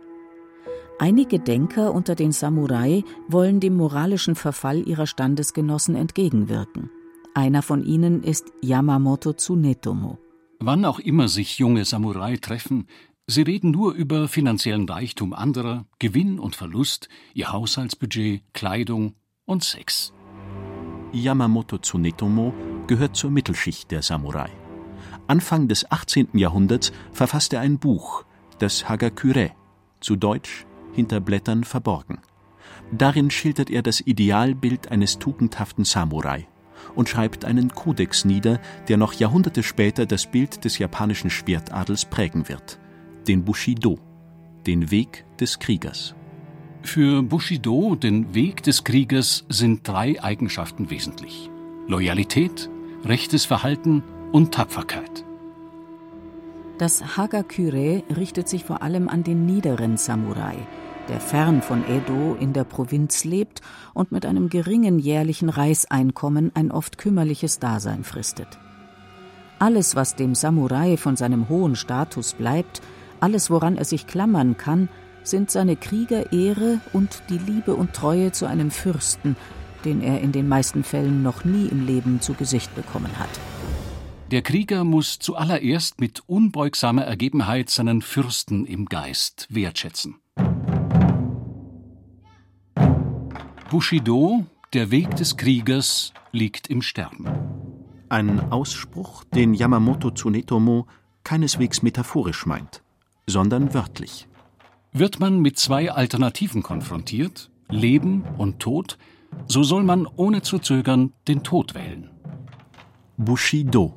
Einige 1.00 1.40
Denker 1.40 1.94
unter 1.94 2.16
den 2.16 2.32
Samurai 2.32 3.04
wollen 3.28 3.60
dem 3.60 3.76
moralischen 3.76 4.36
Verfall 4.36 4.88
ihrer 4.88 5.08
Standesgenossen 5.08 5.96
entgegenwirken. 5.96 6.90
Einer 7.34 7.62
von 7.62 7.86
ihnen 7.86 8.24
ist 8.24 8.52
Yamamoto 8.62 9.32
Tsunetomo. 9.32 10.18
Wann 10.60 10.84
auch 10.84 11.00
immer 11.00 11.30
sich 11.30 11.60
junge 11.60 11.86
Samurai 11.86 12.36
treffen, 12.36 12.88
sie 13.26 13.44
reden 13.44 13.72
nur 13.72 13.94
über 13.94 14.28
finanziellen 14.28 14.88
Reichtum 14.88 15.34
anderer, 15.34 15.86
Gewinn 15.98 16.40
und 16.40 16.58
Verlust, 16.58 17.08
ihr 17.34 17.54
Haushaltsbudget, 17.54 18.44
Kleidung 18.54 19.16
und 19.46 19.64
Sex. 19.64 20.12
Yamamoto 21.14 21.78
Tsunetomo 21.78 22.54
gehört 22.88 23.16
zur 23.16 23.32
Mittelschicht 23.32 23.92
der 23.92 24.02
Samurai. 24.02 24.50
Anfang 25.28 25.70
des 25.70 25.90
18. 25.90 26.38
Jahrhunderts 26.38 26.92
verfasste 27.14 27.56
er 27.56 27.62
ein 27.62 27.80
Buch, 27.80 28.26
das 28.60 28.90
Hagakure, 28.90 29.52
zu 30.02 30.18
Deutsch 30.18 30.66
hinter 30.92 31.22
Blättern 31.22 31.64
verborgen. 31.64 32.20
Darin 32.92 33.32
schildert 33.32 33.70
er 33.70 33.84
das 33.84 34.02
Idealbild 34.02 34.92
eines 34.92 35.18
tugendhaften 35.18 35.86
Samurai 35.86 36.48
und 36.96 37.10
schreibt 37.10 37.46
einen 37.46 37.74
Kodex 37.74 38.26
nieder, 38.26 38.60
der 38.88 38.98
noch 38.98 39.14
Jahrhunderte 39.14 39.64
später 39.64 40.06
das 40.06 40.26
Bild 40.26 40.66
des 40.66 40.78
japanischen 40.78 41.30
Schwertadels 41.30 42.06
prägen 42.06 42.50
wird, 42.50 42.80
den 43.28 43.44
Bushido, 43.44 44.00
den 44.66 44.92
Weg 44.92 45.26
des 45.40 45.60
Kriegers. 45.60 46.16
Für 46.84 47.22
Bushido, 47.22 47.96
den 47.96 48.34
Weg 48.34 48.64
des 48.64 48.84
Kriegers, 48.84 49.46
sind 49.50 49.88
drei 49.88 50.22
Eigenschaften 50.24 50.90
wesentlich. 50.90 51.50
Loyalität, 51.88 52.70
rechtes 53.06 53.46
Verhalten 53.46 54.04
und 54.32 54.54
Tapferkeit. 54.54 55.26
Das 56.78 57.16
Hagakure 57.18 58.04
richtet 58.16 58.50
sich 58.50 58.64
vor 58.64 58.82
allem 58.82 59.08
an 59.08 59.24
den 59.24 59.46
niederen 59.46 59.98
Samurai, 59.98 60.56
der 61.08 61.20
fern 61.20 61.62
von 61.62 61.84
Edo 61.88 62.36
in 62.40 62.54
der 62.54 62.64
Provinz 62.64 63.24
lebt 63.24 63.62
und 63.94 64.12
mit 64.12 64.26
einem 64.26 64.50
geringen 64.50 65.00
jährlichen 65.00 65.50
Reiseinkommen 65.50 66.52
ein 66.54 66.72
oft 66.72 66.98
kümmerliches 66.98 67.60
Dasein 67.60 68.04
fristet. 68.04 68.60
Alles, 69.60 69.96
was 69.96 70.16
dem 70.16 70.34
Samurai 70.34 70.98
von 70.98 71.16
seinem 71.16 71.50
hohen 71.50 71.76
Status 71.76 72.34
bleibt, 72.34 72.82
alles, 73.20 73.52
woran 73.52 73.78
er 73.78 73.86
sich 73.86 74.08
klammern 74.08 74.58
kann, 74.58 74.90
sind 75.24 75.52
seine 75.52 75.76
Kriegerehre 75.76 76.82
und 76.94 77.22
die 77.30 77.38
Liebe 77.38 77.76
und 77.76 77.94
Treue 77.94 78.32
zu 78.32 78.48
einem 78.48 78.72
Fürsten, 78.72 79.36
den 79.86 80.02
er 80.02 80.22
in 80.22 80.32
den 80.32 80.48
meisten 80.48 80.84
Fällen 80.84 81.22
noch 81.22 81.46
nie 81.46 81.68
im 81.68 81.86
Leben 81.86 82.22
zu 82.22 82.34
Gesicht 82.34 82.74
bekommen 82.76 83.20
hat. 83.20 83.30
Der 84.32 84.42
Krieger 84.42 84.84
muss 84.86 85.20
zuallererst 85.20 86.00
mit 86.00 86.24
unbeugsamer 86.26 87.04
Ergebenheit 87.04 87.70
seinen 87.70 88.02
Fürsten 88.02 88.66
im 88.66 88.86
Geist 88.86 89.46
wertschätzen. 89.50 90.16
Bushido, 93.72 94.46
der 94.74 94.92
Weg 94.92 95.16
des 95.16 95.38
Kriegers, 95.38 96.12
liegt 96.34 96.68
im 96.68 96.82
Sterben. 96.82 97.30
Ein 98.10 98.52
Ausspruch, 98.52 99.24
den 99.24 99.54
Yamamoto 99.54 100.12
Tsunetomo 100.12 100.88
keineswegs 101.24 101.82
metaphorisch 101.82 102.46
meint, 102.46 102.84
sondern 103.28 103.74
wörtlich. 103.74 104.28
Wird 104.92 105.22
man 105.22 105.40
mit 105.40 105.58
zwei 105.58 105.90
Alternativen 105.90 106.64
konfrontiert, 106.64 107.50
Leben 107.70 108.26
und 108.38 108.60
Tod, 108.60 108.98
so 109.48 109.64
soll 109.64 109.84
man 109.84 110.06
ohne 110.18 110.42
zu 110.42 110.60
zögern 110.60 111.14
den 111.30 111.42
Tod 111.42 111.74
wählen. 111.74 112.10
Bushido, 113.16 113.94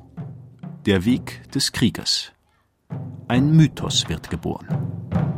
Der 0.85 1.03
Weg 1.03 1.51
des 1.51 1.73
Kriegers. 1.73 2.31
Ein 3.27 3.51
Mythos 3.51 4.07
wird 4.07 4.29
geboren. 4.29 5.34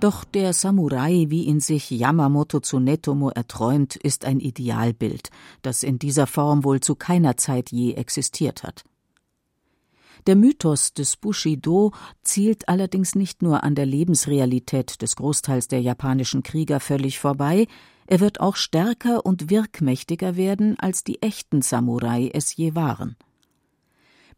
Doch 0.00 0.24
der 0.24 0.54
Samurai, 0.54 1.26
wie 1.28 1.44
ihn 1.44 1.60
sich 1.60 1.90
Yamamoto 1.90 2.60
Tsunetomo 2.60 3.28
erträumt, 3.28 3.96
ist 3.96 4.24
ein 4.24 4.40
Idealbild, 4.40 5.28
das 5.60 5.82
in 5.82 5.98
dieser 5.98 6.26
Form 6.26 6.64
wohl 6.64 6.80
zu 6.80 6.94
keiner 6.94 7.36
Zeit 7.36 7.70
je 7.70 7.92
existiert 7.92 8.62
hat. 8.62 8.84
Der 10.26 10.36
Mythos 10.36 10.94
des 10.94 11.18
Bushido 11.18 11.92
zielt 12.22 12.68
allerdings 12.70 13.14
nicht 13.14 13.42
nur 13.42 13.62
an 13.62 13.74
der 13.74 13.84
Lebensrealität 13.84 15.02
des 15.02 15.16
Großteils 15.16 15.68
der 15.68 15.82
japanischen 15.82 16.42
Krieger 16.42 16.80
völlig 16.80 17.18
vorbei, 17.18 17.66
er 18.06 18.20
wird 18.20 18.40
auch 18.40 18.56
stärker 18.56 19.26
und 19.26 19.50
wirkmächtiger 19.50 20.34
werden, 20.34 20.78
als 20.78 21.04
die 21.04 21.20
echten 21.20 21.60
Samurai 21.60 22.30
es 22.32 22.56
je 22.56 22.74
waren. 22.74 23.16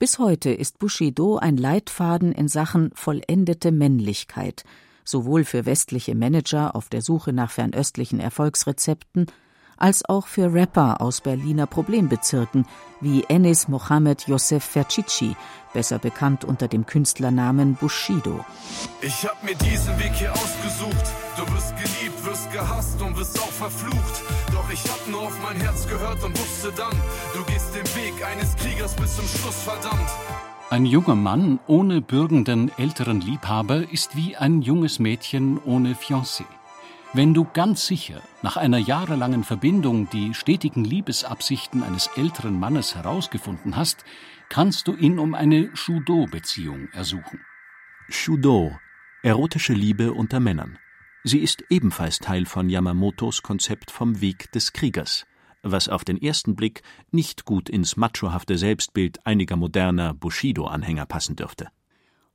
Bis 0.01 0.19
heute 0.19 0.51
ist 0.51 0.81
Bushido 0.81 1.37
ein 1.37 1.57
Leitfaden 1.57 2.33
in 2.33 2.49
Sachen 2.49 2.91
vollendete 2.95 3.71
Männlichkeit, 3.71 4.65
sowohl 5.05 5.45
für 5.45 5.67
westliche 5.67 6.15
Manager 6.15 6.75
auf 6.75 6.89
der 6.89 7.03
Suche 7.03 7.33
nach 7.33 7.51
fernöstlichen 7.51 8.21
Erfolgsrezepten 8.21 9.27
als 9.83 10.05
auch 10.09 10.29
für 10.29 10.55
Rapper 10.55 11.01
aus 11.01 11.21
Berliner 11.21 11.67
Problembezirken 11.67 12.67
wie 13.01 13.25
Enis 13.29 13.67
Mohammed 13.67 14.29
Yosef 14.29 14.63
Ferchichi, 14.63 15.37
besser 15.73 15.99
bekannt 15.99 16.45
unter 16.45 16.69
dem 16.69 16.87
Künstlernamen 16.87 17.75
Bushido. 17.75 18.45
Ich 19.01 19.27
hab 19.27 19.43
mir 19.43 19.57
diesen 19.57 19.99
Weg 19.99 20.13
hier 20.15 20.33
ausgesucht. 20.33 21.13
Du 21.37 21.43
wirst 21.53 21.75
geliebt, 21.77 22.25
wirst 22.25 22.53
gehasst 22.53 23.03
und 23.03 23.17
wirst 23.17 23.39
auch 23.41 23.51
verflucht. 23.51 24.23
Doch 24.53 24.71
ich 24.73 24.85
hab 24.85 25.09
nur 25.09 25.23
auf 25.23 25.43
mein 25.43 25.57
Herz 25.57 25.89
gehört 25.89 26.23
und 26.23 26.39
wusste 26.39 26.73
dann, 26.77 26.97
du 27.35 27.43
gehst 27.53 27.75
den 27.75 27.87
Weg 27.97 28.25
eines 28.25 28.55
Kriegers 28.55 28.95
bis 28.95 29.17
zum 29.17 29.27
Schluss, 29.27 29.63
verdammt. 29.63 30.11
Ein 30.73 30.87
junger 30.87 31.17
Mann 31.17 31.61
ohne 31.67 32.01
bürgenden 32.01 32.73
älteren 32.79 33.21
Liebhaber 33.21 33.93
ist 33.93 34.17
wie 34.17 34.39
ein 34.39 34.63
junges 34.63 34.99
Mädchen 34.99 35.59
ohne 35.59 35.93
Fiancé. 35.93 36.47
Wenn 37.13 37.35
du 37.35 37.47
ganz 37.53 37.87
sicher 37.87 38.23
nach 38.41 38.57
einer 38.57 38.79
jahrelangen 38.79 39.45
Verbindung 39.45 40.09
die 40.09 40.33
stetigen 40.33 40.83
Liebesabsichten 40.83 41.83
eines 41.83 42.07
älteren 42.17 42.59
Mannes 42.59 42.95
herausgefunden 42.95 43.77
hast, 43.77 44.07
kannst 44.49 44.89
du 44.89 44.95
ihn 44.97 45.19
um 45.19 45.35
eine 45.35 45.69
Shudo-Beziehung 45.77 46.89
ersuchen. 46.95 47.41
Shudo, 48.09 48.75
erotische 49.23 49.75
Liebe 49.75 50.15
unter 50.15 50.41
Männern. 50.41 50.79
Sie 51.23 51.41
ist 51.41 51.65
ebenfalls 51.69 52.19
Teil 52.19 52.47
von 52.47 52.71
Yamamotos 52.71 53.43
Konzept 53.43 53.91
vom 53.91 54.23
Weg 54.23 54.51
des 54.53 54.73
Kriegers, 54.73 55.27
was 55.63 55.89
auf 55.89 56.05
den 56.05 56.21
ersten 56.21 56.55
Blick 56.55 56.83
nicht 57.11 57.45
gut 57.45 57.69
ins 57.69 57.97
machohafte 57.97 58.59
Selbstbild 58.59 59.25
einiger 59.27 59.57
moderner 59.57 60.15
Bushido-Anhänger 60.15 61.07
passen 61.07 61.37
dürfte. 61.37 61.69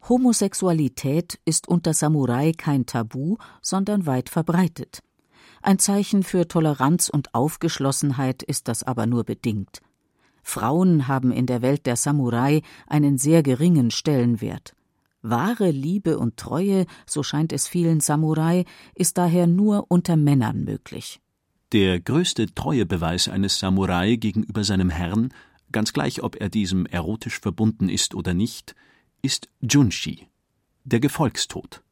Homosexualität 0.08 1.40
ist 1.44 1.68
unter 1.68 1.94
Samurai 1.94 2.54
kein 2.54 2.86
Tabu, 2.86 3.38
sondern 3.62 4.06
weit 4.06 4.30
verbreitet. 4.30 5.04
Ein 5.62 5.80
Zeichen 5.80 6.24
für 6.24 6.48
Toleranz 6.48 7.10
und 7.10 7.34
Aufgeschlossenheit 7.34 8.44
ist 8.44 8.68
das 8.68 8.84
aber 8.84 9.06
nur 9.06 9.24
bedingt. 9.24 9.82
Frauen 10.44 11.10
haben 11.10 11.32
in 11.32 11.46
der 11.46 11.62
Welt 11.62 11.86
der 11.86 11.98
Samurai 11.98 12.62
einen 12.88 13.18
sehr 13.18 13.44
geringen 13.44 13.92
Stellenwert. 13.92 14.74
Wahre 15.22 15.72
Liebe 15.72 16.18
und 16.18 16.38
Treue, 16.38 16.86
so 17.06 17.22
scheint 17.22 17.52
es 17.52 17.68
vielen 17.68 18.00
Samurai, 18.00 18.64
ist 18.96 19.18
daher 19.18 19.46
nur 19.46 19.88
unter 19.90 20.16
Männern 20.16 20.64
möglich. 20.64 21.20
Der 21.74 22.00
größte 22.00 22.54
Treuebeweis 22.56 23.28
eines 23.28 23.60
Samurai 23.60 24.16
gegenüber 24.16 24.64
seinem 24.64 24.90
Herrn, 24.90 25.34
ganz 25.74 25.92
gleich 25.92 26.24
ob 26.24 26.40
er 26.40 26.48
diesem 26.48 26.86
erotisch 26.86 27.42
verbunden 27.42 27.90
ist 27.90 28.16
oder 28.16 28.34
nicht, 28.34 28.74
ist 29.22 29.50
Junshi, 29.60 30.30
der 30.86 31.02
Gefolgstod. 31.02 31.84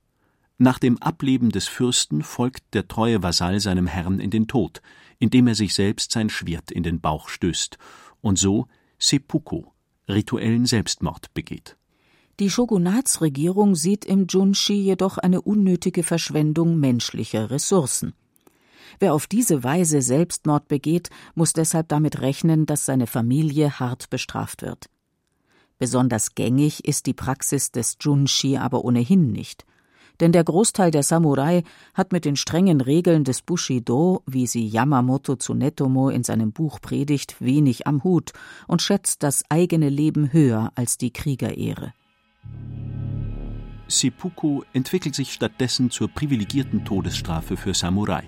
Nach 0.57 0.79
dem 0.79 0.97
Ableben 1.01 1.49
des 1.49 1.67
Fürsten 1.67 2.23
folgt 2.23 2.73
der 2.73 2.87
treue 2.87 3.21
Vasall 3.21 3.59
seinem 3.59 3.87
Herrn 3.87 4.21
in 4.21 4.29
den 4.29 4.47
Tod, 4.47 4.81
indem 5.19 5.47
er 5.47 5.55
sich 5.55 5.73
selbst 5.73 6.13
sein 6.13 6.29
Schwert 6.29 6.71
in 6.71 6.83
den 6.83 7.01
Bauch 7.01 7.27
stößt 7.27 7.77
und 8.21 8.39
so 8.39 8.67
Seppuku, 8.97 9.65
rituellen 10.07 10.65
Selbstmord 10.65 11.33
begeht. 11.33 11.75
Die 12.39 12.49
Shogunatsregierung 12.49 13.75
sieht 13.75 14.05
im 14.05 14.27
Junshi 14.29 14.75
jedoch 14.75 15.17
eine 15.17 15.41
unnötige 15.41 16.03
Verschwendung 16.03 16.79
menschlicher 16.79 17.49
Ressourcen. 17.49 18.13
Wer 18.99 19.13
auf 19.13 19.27
diese 19.27 19.63
Weise 19.63 20.01
Selbstmord 20.01 20.67
begeht, 20.67 21.09
muss 21.33 21.53
deshalb 21.53 21.87
damit 21.89 22.21
rechnen, 22.21 22.65
dass 22.65 22.85
seine 22.85 23.07
Familie 23.07 23.79
hart 23.79 24.09
bestraft 24.09 24.61
wird. 24.61 24.89
Besonders 25.77 26.35
gängig 26.35 26.85
ist 26.85 27.05
die 27.05 27.13
Praxis 27.13 27.71
des 27.71 27.97
Junshi 28.01 28.57
aber 28.57 28.85
ohnehin 28.85 29.31
nicht. 29.31 29.65
Denn 30.21 30.31
der 30.31 30.45
Großteil 30.45 30.91
der 30.91 31.03
Samurai 31.03 31.63
hat 31.93 32.13
mit 32.13 32.23
den 32.23 32.37
strengen 32.37 32.79
Regeln 32.79 33.25
des 33.25 33.41
Bushido, 33.41 34.23
wie 34.25 34.47
sie 34.47 34.65
Yamamoto 34.65 35.35
Tsunetomo 35.35 36.09
in 36.09 36.23
seinem 36.23 36.53
Buch 36.53 36.79
predigt, 36.79 37.41
wenig 37.41 37.85
am 37.85 38.03
Hut 38.03 38.31
und 38.67 38.81
schätzt 38.81 39.23
das 39.23 39.43
eigene 39.49 39.89
Leben 39.89 40.31
höher 40.31 40.71
als 40.75 40.97
die 40.97 41.11
Kriegerehre. 41.11 41.93
Seppuku 43.87 44.61
entwickelt 44.73 45.13
sich 45.13 45.33
stattdessen 45.33 45.91
zur 45.91 46.07
privilegierten 46.07 46.85
Todesstrafe 46.85 47.57
für 47.57 47.73
Samurai. 47.73 48.23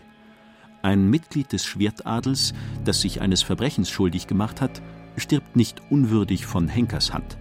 Ein 0.82 1.10
Mitglied 1.10 1.52
des 1.52 1.66
Schwertadels, 1.66 2.54
das 2.86 3.02
sich 3.02 3.22
eines 3.22 3.42
Verbrechens 3.42 3.90
schuldig 3.90 4.28
gemacht 4.28 4.62
hat, 4.62 4.82
stirbt 5.18 5.56
nicht 5.56 5.82
unwürdig 5.90 6.46
von 6.46 6.68
Henkershand. 6.68 7.38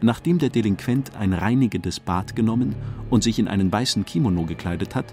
Nachdem 0.00 0.38
der 0.38 0.50
Delinquent 0.50 1.16
ein 1.16 1.32
reinigendes 1.32 2.00
Bad 2.00 2.36
genommen 2.36 2.74
und 3.10 3.22
sich 3.22 3.38
in 3.38 3.48
einen 3.48 3.72
weißen 3.72 4.04
Kimono 4.04 4.44
gekleidet 4.44 4.94
hat, 4.94 5.06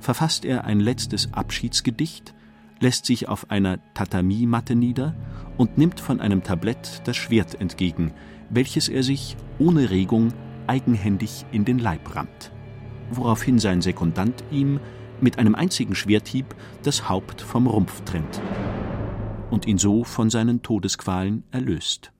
verfasst 0.00 0.44
er 0.44 0.64
ein 0.64 0.80
letztes 0.80 1.32
Abschiedsgedicht, 1.32 2.34
lässt 2.80 3.06
sich 3.06 3.28
auf 3.28 3.50
einer 3.50 3.78
Tatami-Matte 3.94 4.74
nieder 4.74 5.14
und 5.56 5.78
nimmt 5.78 6.00
von 6.00 6.20
einem 6.20 6.42
Tablett 6.42 7.02
das 7.04 7.16
Schwert 7.16 7.60
entgegen, 7.60 8.12
welches 8.50 8.88
er 8.88 9.02
sich 9.02 9.36
ohne 9.58 9.90
Regung 9.90 10.32
eigenhändig 10.66 11.44
in 11.52 11.64
den 11.64 11.78
Leib 11.78 12.16
rammt, 12.16 12.50
woraufhin 13.10 13.58
sein 13.58 13.82
Sekundant 13.82 14.42
ihm 14.50 14.80
mit 15.22 15.38
einem 15.38 15.54
einzigen 15.54 15.94
Schwerthieb 15.94 16.54
das 16.82 17.08
Haupt 17.08 17.40
vom 17.40 17.66
Rumpf 17.66 18.02
trennt 18.02 18.40
und 19.50 19.66
ihn 19.66 19.78
so 19.78 20.04
von 20.04 20.30
seinen 20.30 20.62
Todesqualen 20.62 21.44
erlöst. 21.50 22.12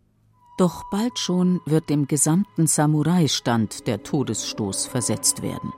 Doch 0.59 0.85
bald 0.91 1.19
schon 1.19 1.61
wird 1.65 1.89
dem 1.89 2.07
gesamten 2.07 2.67
Samurai-Stand 2.67 3.87
der 3.87 4.03
Todesstoß 4.03 4.87
versetzt 4.87 5.43
werden. 5.43 5.73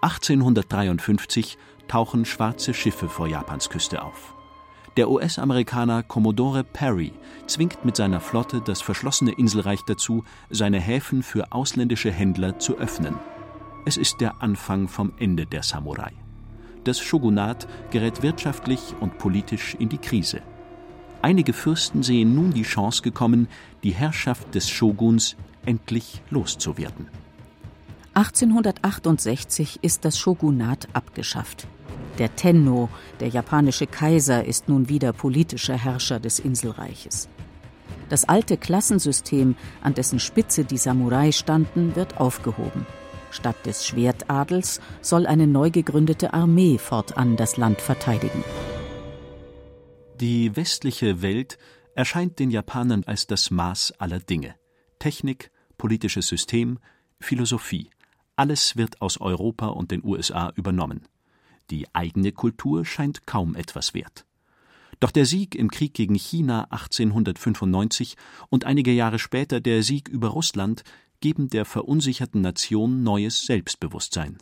1853 0.00 1.58
tauchen 1.86 2.24
schwarze 2.24 2.72
Schiffe 2.72 3.08
vor 3.08 3.28
Japans 3.28 3.68
Küste 3.68 4.02
auf. 4.02 4.34
Der 4.96 5.10
US-Amerikaner 5.10 6.02
Commodore 6.02 6.64
Perry 6.64 7.12
zwingt 7.46 7.84
mit 7.84 7.96
seiner 7.96 8.20
Flotte 8.20 8.60
das 8.60 8.80
verschlossene 8.80 9.32
Inselreich 9.32 9.80
dazu, 9.86 10.24
seine 10.48 10.80
Häfen 10.80 11.22
für 11.22 11.52
ausländische 11.52 12.10
Händler 12.10 12.58
zu 12.58 12.76
öffnen. 12.78 13.14
Es 13.86 13.96
ist 13.96 14.20
der 14.20 14.42
Anfang 14.42 14.88
vom 14.88 15.12
Ende 15.18 15.46
der 15.46 15.62
Samurai. 15.62 16.12
Das 16.84 17.00
Shogunat 17.00 17.66
gerät 17.90 18.22
wirtschaftlich 18.22 18.94
und 19.00 19.18
politisch 19.18 19.74
in 19.78 19.88
die 19.88 19.98
Krise. 19.98 20.42
Einige 21.22 21.52
Fürsten 21.52 22.02
sehen 22.02 22.34
nun 22.34 22.52
die 22.52 22.62
Chance 22.62 23.02
gekommen, 23.02 23.48
die 23.82 23.92
Herrschaft 23.92 24.54
des 24.54 24.68
Shoguns 24.68 25.36
endlich 25.64 26.22
loszuwerden. 26.30 27.08
1868 28.14 29.78
ist 29.82 30.04
das 30.04 30.18
Shogunat 30.18 30.88
abgeschafft. 30.92 31.66
Der 32.18 32.34
Tenno, 32.36 32.88
der 33.20 33.28
japanische 33.28 33.86
Kaiser, 33.86 34.44
ist 34.44 34.68
nun 34.68 34.88
wieder 34.88 35.12
politischer 35.12 35.76
Herrscher 35.76 36.20
des 36.20 36.38
Inselreiches. 36.38 37.28
Das 38.08 38.28
alte 38.28 38.56
Klassensystem, 38.56 39.54
an 39.82 39.94
dessen 39.94 40.18
Spitze 40.18 40.64
die 40.64 40.76
Samurai 40.76 41.32
standen, 41.32 41.94
wird 41.96 42.18
aufgehoben. 42.18 42.84
Statt 43.30 43.56
des 43.66 43.86
Schwertadels 43.86 44.80
soll 45.00 45.26
eine 45.26 45.46
neu 45.46 45.70
gegründete 45.70 46.34
Armee 46.34 46.78
fortan 46.78 47.36
das 47.36 47.56
Land 47.56 47.80
verteidigen. 47.80 48.44
Die 50.20 50.54
westliche 50.56 51.22
Welt 51.22 51.58
erscheint 51.94 52.38
den 52.38 52.50
Japanern 52.50 53.04
als 53.04 53.26
das 53.26 53.50
Maß 53.50 53.94
aller 53.98 54.20
Dinge. 54.20 54.54
Technik, 54.98 55.50
politisches 55.78 56.28
System, 56.28 56.78
Philosophie, 57.18 57.90
alles 58.36 58.76
wird 58.76 59.02
aus 59.02 59.20
Europa 59.20 59.66
und 59.66 59.90
den 59.90 60.02
USA 60.02 60.50
übernommen. 60.56 61.06
Die 61.70 61.86
eigene 61.94 62.32
Kultur 62.32 62.84
scheint 62.84 63.26
kaum 63.26 63.54
etwas 63.54 63.92
wert. 63.92 64.24
Doch 64.98 65.10
der 65.10 65.24
Sieg 65.24 65.54
im 65.54 65.70
Krieg 65.70 65.94
gegen 65.94 66.14
China 66.14 66.64
1895 66.70 68.16
und 68.48 68.64
einige 68.64 68.92
Jahre 68.92 69.18
später 69.18 69.60
der 69.60 69.82
Sieg 69.82 70.08
über 70.08 70.28
Russland 70.28 70.84
geben 71.20 71.48
der 71.48 71.64
verunsicherten 71.64 72.40
Nation 72.40 73.02
neues 73.02 73.44
Selbstbewusstsein. 73.46 74.38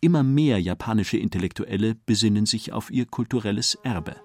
Immer 0.00 0.22
mehr 0.22 0.60
japanische 0.60 1.16
Intellektuelle 1.16 1.94
besinnen 1.94 2.46
sich 2.46 2.72
auf 2.72 2.90
ihr 2.90 3.06
kulturelles 3.06 3.76
Erbe. 3.82 4.16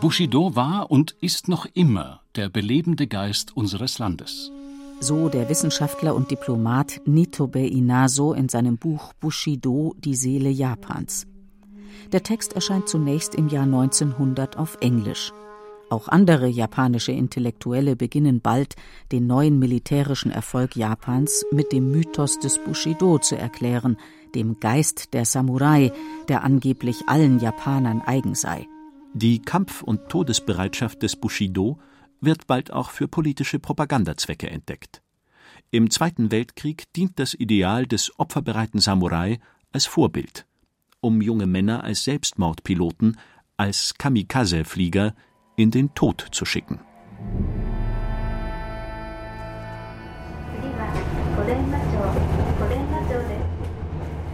Bushido 0.00 0.56
war 0.56 0.90
und 0.90 1.12
ist 1.20 1.48
noch 1.48 1.66
immer 1.74 2.22
der 2.34 2.48
belebende 2.48 3.06
Geist 3.06 3.56
unseres 3.56 3.98
Landes. 3.98 4.50
So 5.00 5.28
der 5.28 5.48
Wissenschaftler 5.48 6.14
und 6.14 6.30
Diplomat 6.30 7.00
Nitobe 7.06 7.66
Inazo 7.66 8.32
in 8.32 8.48
seinem 8.48 8.78
Buch 8.78 9.12
Bushido, 9.14 9.94
die 9.98 10.14
Seele 10.14 10.50
Japans. 10.50 11.26
Der 12.12 12.22
Text 12.22 12.52
erscheint 12.52 12.88
zunächst 12.88 13.34
im 13.34 13.48
Jahr 13.48 13.64
1900 13.64 14.56
auf 14.56 14.78
Englisch. 14.80 15.32
Auch 15.92 16.08
andere 16.08 16.46
japanische 16.46 17.12
Intellektuelle 17.12 17.96
beginnen 17.96 18.40
bald, 18.40 18.76
den 19.12 19.26
neuen 19.26 19.58
militärischen 19.58 20.30
Erfolg 20.30 20.74
Japans 20.74 21.44
mit 21.52 21.70
dem 21.70 21.90
Mythos 21.90 22.38
des 22.38 22.56
Bushido 22.64 23.18
zu 23.18 23.36
erklären, 23.36 23.98
dem 24.34 24.58
Geist 24.58 25.12
der 25.12 25.26
Samurai, 25.26 25.92
der 26.28 26.44
angeblich 26.44 27.10
allen 27.10 27.40
Japanern 27.40 28.00
eigen 28.00 28.34
sei. 28.34 28.66
Die 29.12 29.42
Kampf- 29.42 29.82
und 29.82 30.08
Todesbereitschaft 30.08 31.02
des 31.02 31.14
Bushido 31.14 31.78
wird 32.22 32.46
bald 32.46 32.72
auch 32.72 32.88
für 32.88 33.06
politische 33.06 33.58
Propagandazwecke 33.58 34.48
entdeckt. 34.48 35.02
Im 35.70 35.90
Zweiten 35.90 36.30
Weltkrieg 36.30 36.90
dient 36.94 37.18
das 37.18 37.34
Ideal 37.34 37.86
des 37.86 38.18
opferbereiten 38.18 38.80
Samurai 38.80 39.40
als 39.72 39.84
Vorbild, 39.84 40.46
um 41.02 41.20
junge 41.20 41.46
Männer 41.46 41.84
als 41.84 42.04
Selbstmordpiloten, 42.04 43.18
als 43.58 43.92
Kamikaze-Flieger 43.98 45.14
in 45.62 45.70
den 45.70 45.94
Tod 45.94 46.26
zu 46.32 46.44
schicken. 46.44 46.80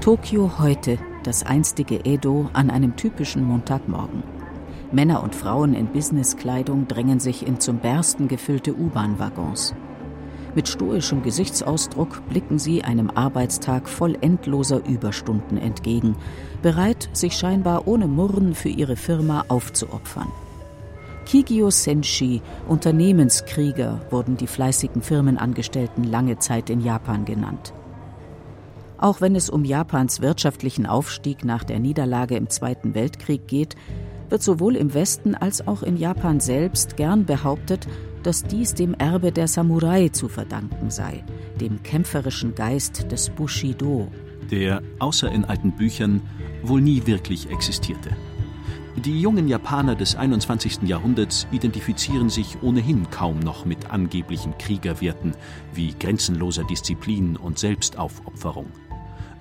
Tokio 0.00 0.58
heute, 0.58 0.98
das 1.24 1.44
einstige 1.44 2.06
Edo, 2.06 2.48
an 2.54 2.70
einem 2.70 2.96
typischen 2.96 3.44
Montagmorgen. 3.44 4.22
Männer 4.90 5.22
und 5.22 5.34
Frauen 5.34 5.74
in 5.74 5.88
Businesskleidung 5.88 6.88
drängen 6.88 7.20
sich 7.20 7.46
in 7.46 7.60
zum 7.60 7.76
Bersten 7.76 8.26
gefüllte 8.26 8.74
U-Bahn-Waggons. 8.74 9.74
Mit 10.54 10.66
stoischem 10.66 11.22
Gesichtsausdruck 11.22 12.26
blicken 12.30 12.58
sie 12.58 12.84
einem 12.84 13.10
Arbeitstag 13.10 13.86
voll 13.86 14.16
endloser 14.22 14.82
Überstunden 14.88 15.58
entgegen, 15.58 16.16
bereit, 16.62 17.10
sich 17.12 17.34
scheinbar 17.34 17.86
ohne 17.86 18.06
Murren 18.06 18.54
für 18.54 18.70
ihre 18.70 18.96
Firma 18.96 19.44
aufzuopfern. 19.48 20.28
Kigyo 21.28 21.70
Senshi, 21.70 22.40
Unternehmenskrieger, 22.68 24.00
wurden 24.08 24.38
die 24.38 24.46
fleißigen 24.46 25.02
Firmenangestellten 25.02 26.04
lange 26.04 26.38
Zeit 26.38 26.70
in 26.70 26.80
Japan 26.80 27.26
genannt. 27.26 27.74
Auch 28.96 29.20
wenn 29.20 29.36
es 29.36 29.50
um 29.50 29.66
Japans 29.66 30.22
wirtschaftlichen 30.22 30.86
Aufstieg 30.86 31.44
nach 31.44 31.64
der 31.64 31.80
Niederlage 31.80 32.34
im 32.36 32.48
Zweiten 32.48 32.94
Weltkrieg 32.94 33.46
geht, 33.46 33.76
wird 34.30 34.42
sowohl 34.42 34.74
im 34.74 34.94
Westen 34.94 35.34
als 35.34 35.68
auch 35.68 35.82
in 35.82 35.98
Japan 35.98 36.40
selbst 36.40 36.96
gern 36.96 37.26
behauptet, 37.26 37.86
dass 38.22 38.44
dies 38.44 38.72
dem 38.72 38.94
Erbe 38.94 39.30
der 39.30 39.48
Samurai 39.48 40.08
zu 40.08 40.28
verdanken 40.28 40.88
sei, 40.88 41.24
dem 41.60 41.82
kämpferischen 41.82 42.54
Geist 42.54 43.12
des 43.12 43.28
Bushido. 43.28 44.08
Der 44.50 44.80
außer 44.98 45.30
in 45.30 45.44
alten 45.44 45.72
Büchern 45.72 46.22
wohl 46.62 46.80
nie 46.80 47.06
wirklich 47.06 47.50
existierte. 47.50 48.16
Die 48.96 49.20
jungen 49.20 49.46
Japaner 49.46 49.94
des 49.94 50.16
21. 50.16 50.82
Jahrhunderts 50.82 51.46
identifizieren 51.52 52.30
sich 52.30 52.62
ohnehin 52.62 53.10
kaum 53.10 53.38
noch 53.38 53.64
mit 53.64 53.90
angeblichen 53.90 54.58
Kriegerwerten 54.58 55.34
wie 55.72 55.94
grenzenloser 55.98 56.64
Disziplin 56.64 57.36
und 57.36 57.58
Selbstaufopferung. 57.58 58.66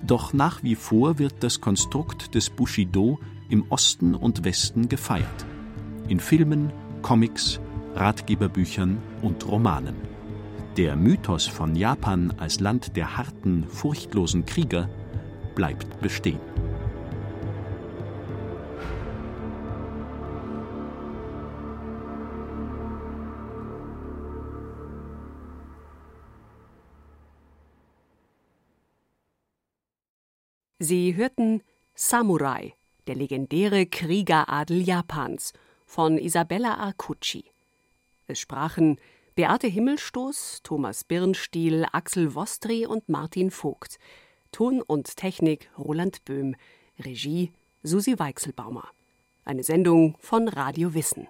Doch 0.06 0.32
nach 0.32 0.62
wie 0.62 0.76
vor 0.76 1.18
wird 1.18 1.42
das 1.42 1.60
Konstrukt 1.60 2.34
des 2.34 2.50
Bushido 2.50 3.18
im 3.48 3.64
Osten 3.68 4.14
und 4.14 4.44
Westen 4.44 4.88
gefeiert. 4.88 5.46
In 6.08 6.20
Filmen, 6.20 6.72
Comics, 7.02 7.60
Ratgeberbüchern 7.94 8.98
und 9.22 9.46
Romanen. 9.48 9.96
Der 10.76 10.94
Mythos 10.94 11.46
von 11.46 11.74
Japan 11.74 12.32
als 12.38 12.60
Land 12.60 12.96
der 12.96 13.16
harten, 13.16 13.64
furchtlosen 13.68 14.46
Krieger 14.46 14.88
bleibt 15.56 16.00
bestehen. 16.00 16.38
Sie 30.80 31.16
hörten 31.16 31.62
Samurai 31.96 32.74
der 33.08 33.16
legendäre 33.16 33.86
Kriegeradel 33.86 34.80
Japans 34.80 35.52
von 35.86 36.18
Isabella 36.18 36.74
Arcucci. 36.74 37.46
Es 38.28 38.38
sprachen 38.38 39.00
Beate 39.34 39.66
Himmelstoß, 39.66 40.60
Thomas 40.62 41.02
Birnstiel, 41.02 41.84
Axel 41.90 42.34
Wostri 42.36 42.86
und 42.86 43.08
Martin 43.08 43.50
Vogt. 43.50 43.98
Ton 44.52 44.80
und 44.80 45.16
Technik 45.16 45.68
Roland 45.76 46.24
Böhm. 46.24 46.54
Regie 47.00 47.52
Susi 47.82 48.16
Weichselbaumer. 48.18 48.88
Eine 49.44 49.64
Sendung 49.64 50.16
von 50.20 50.46
Radio 50.46 50.94
Wissen. 50.94 51.26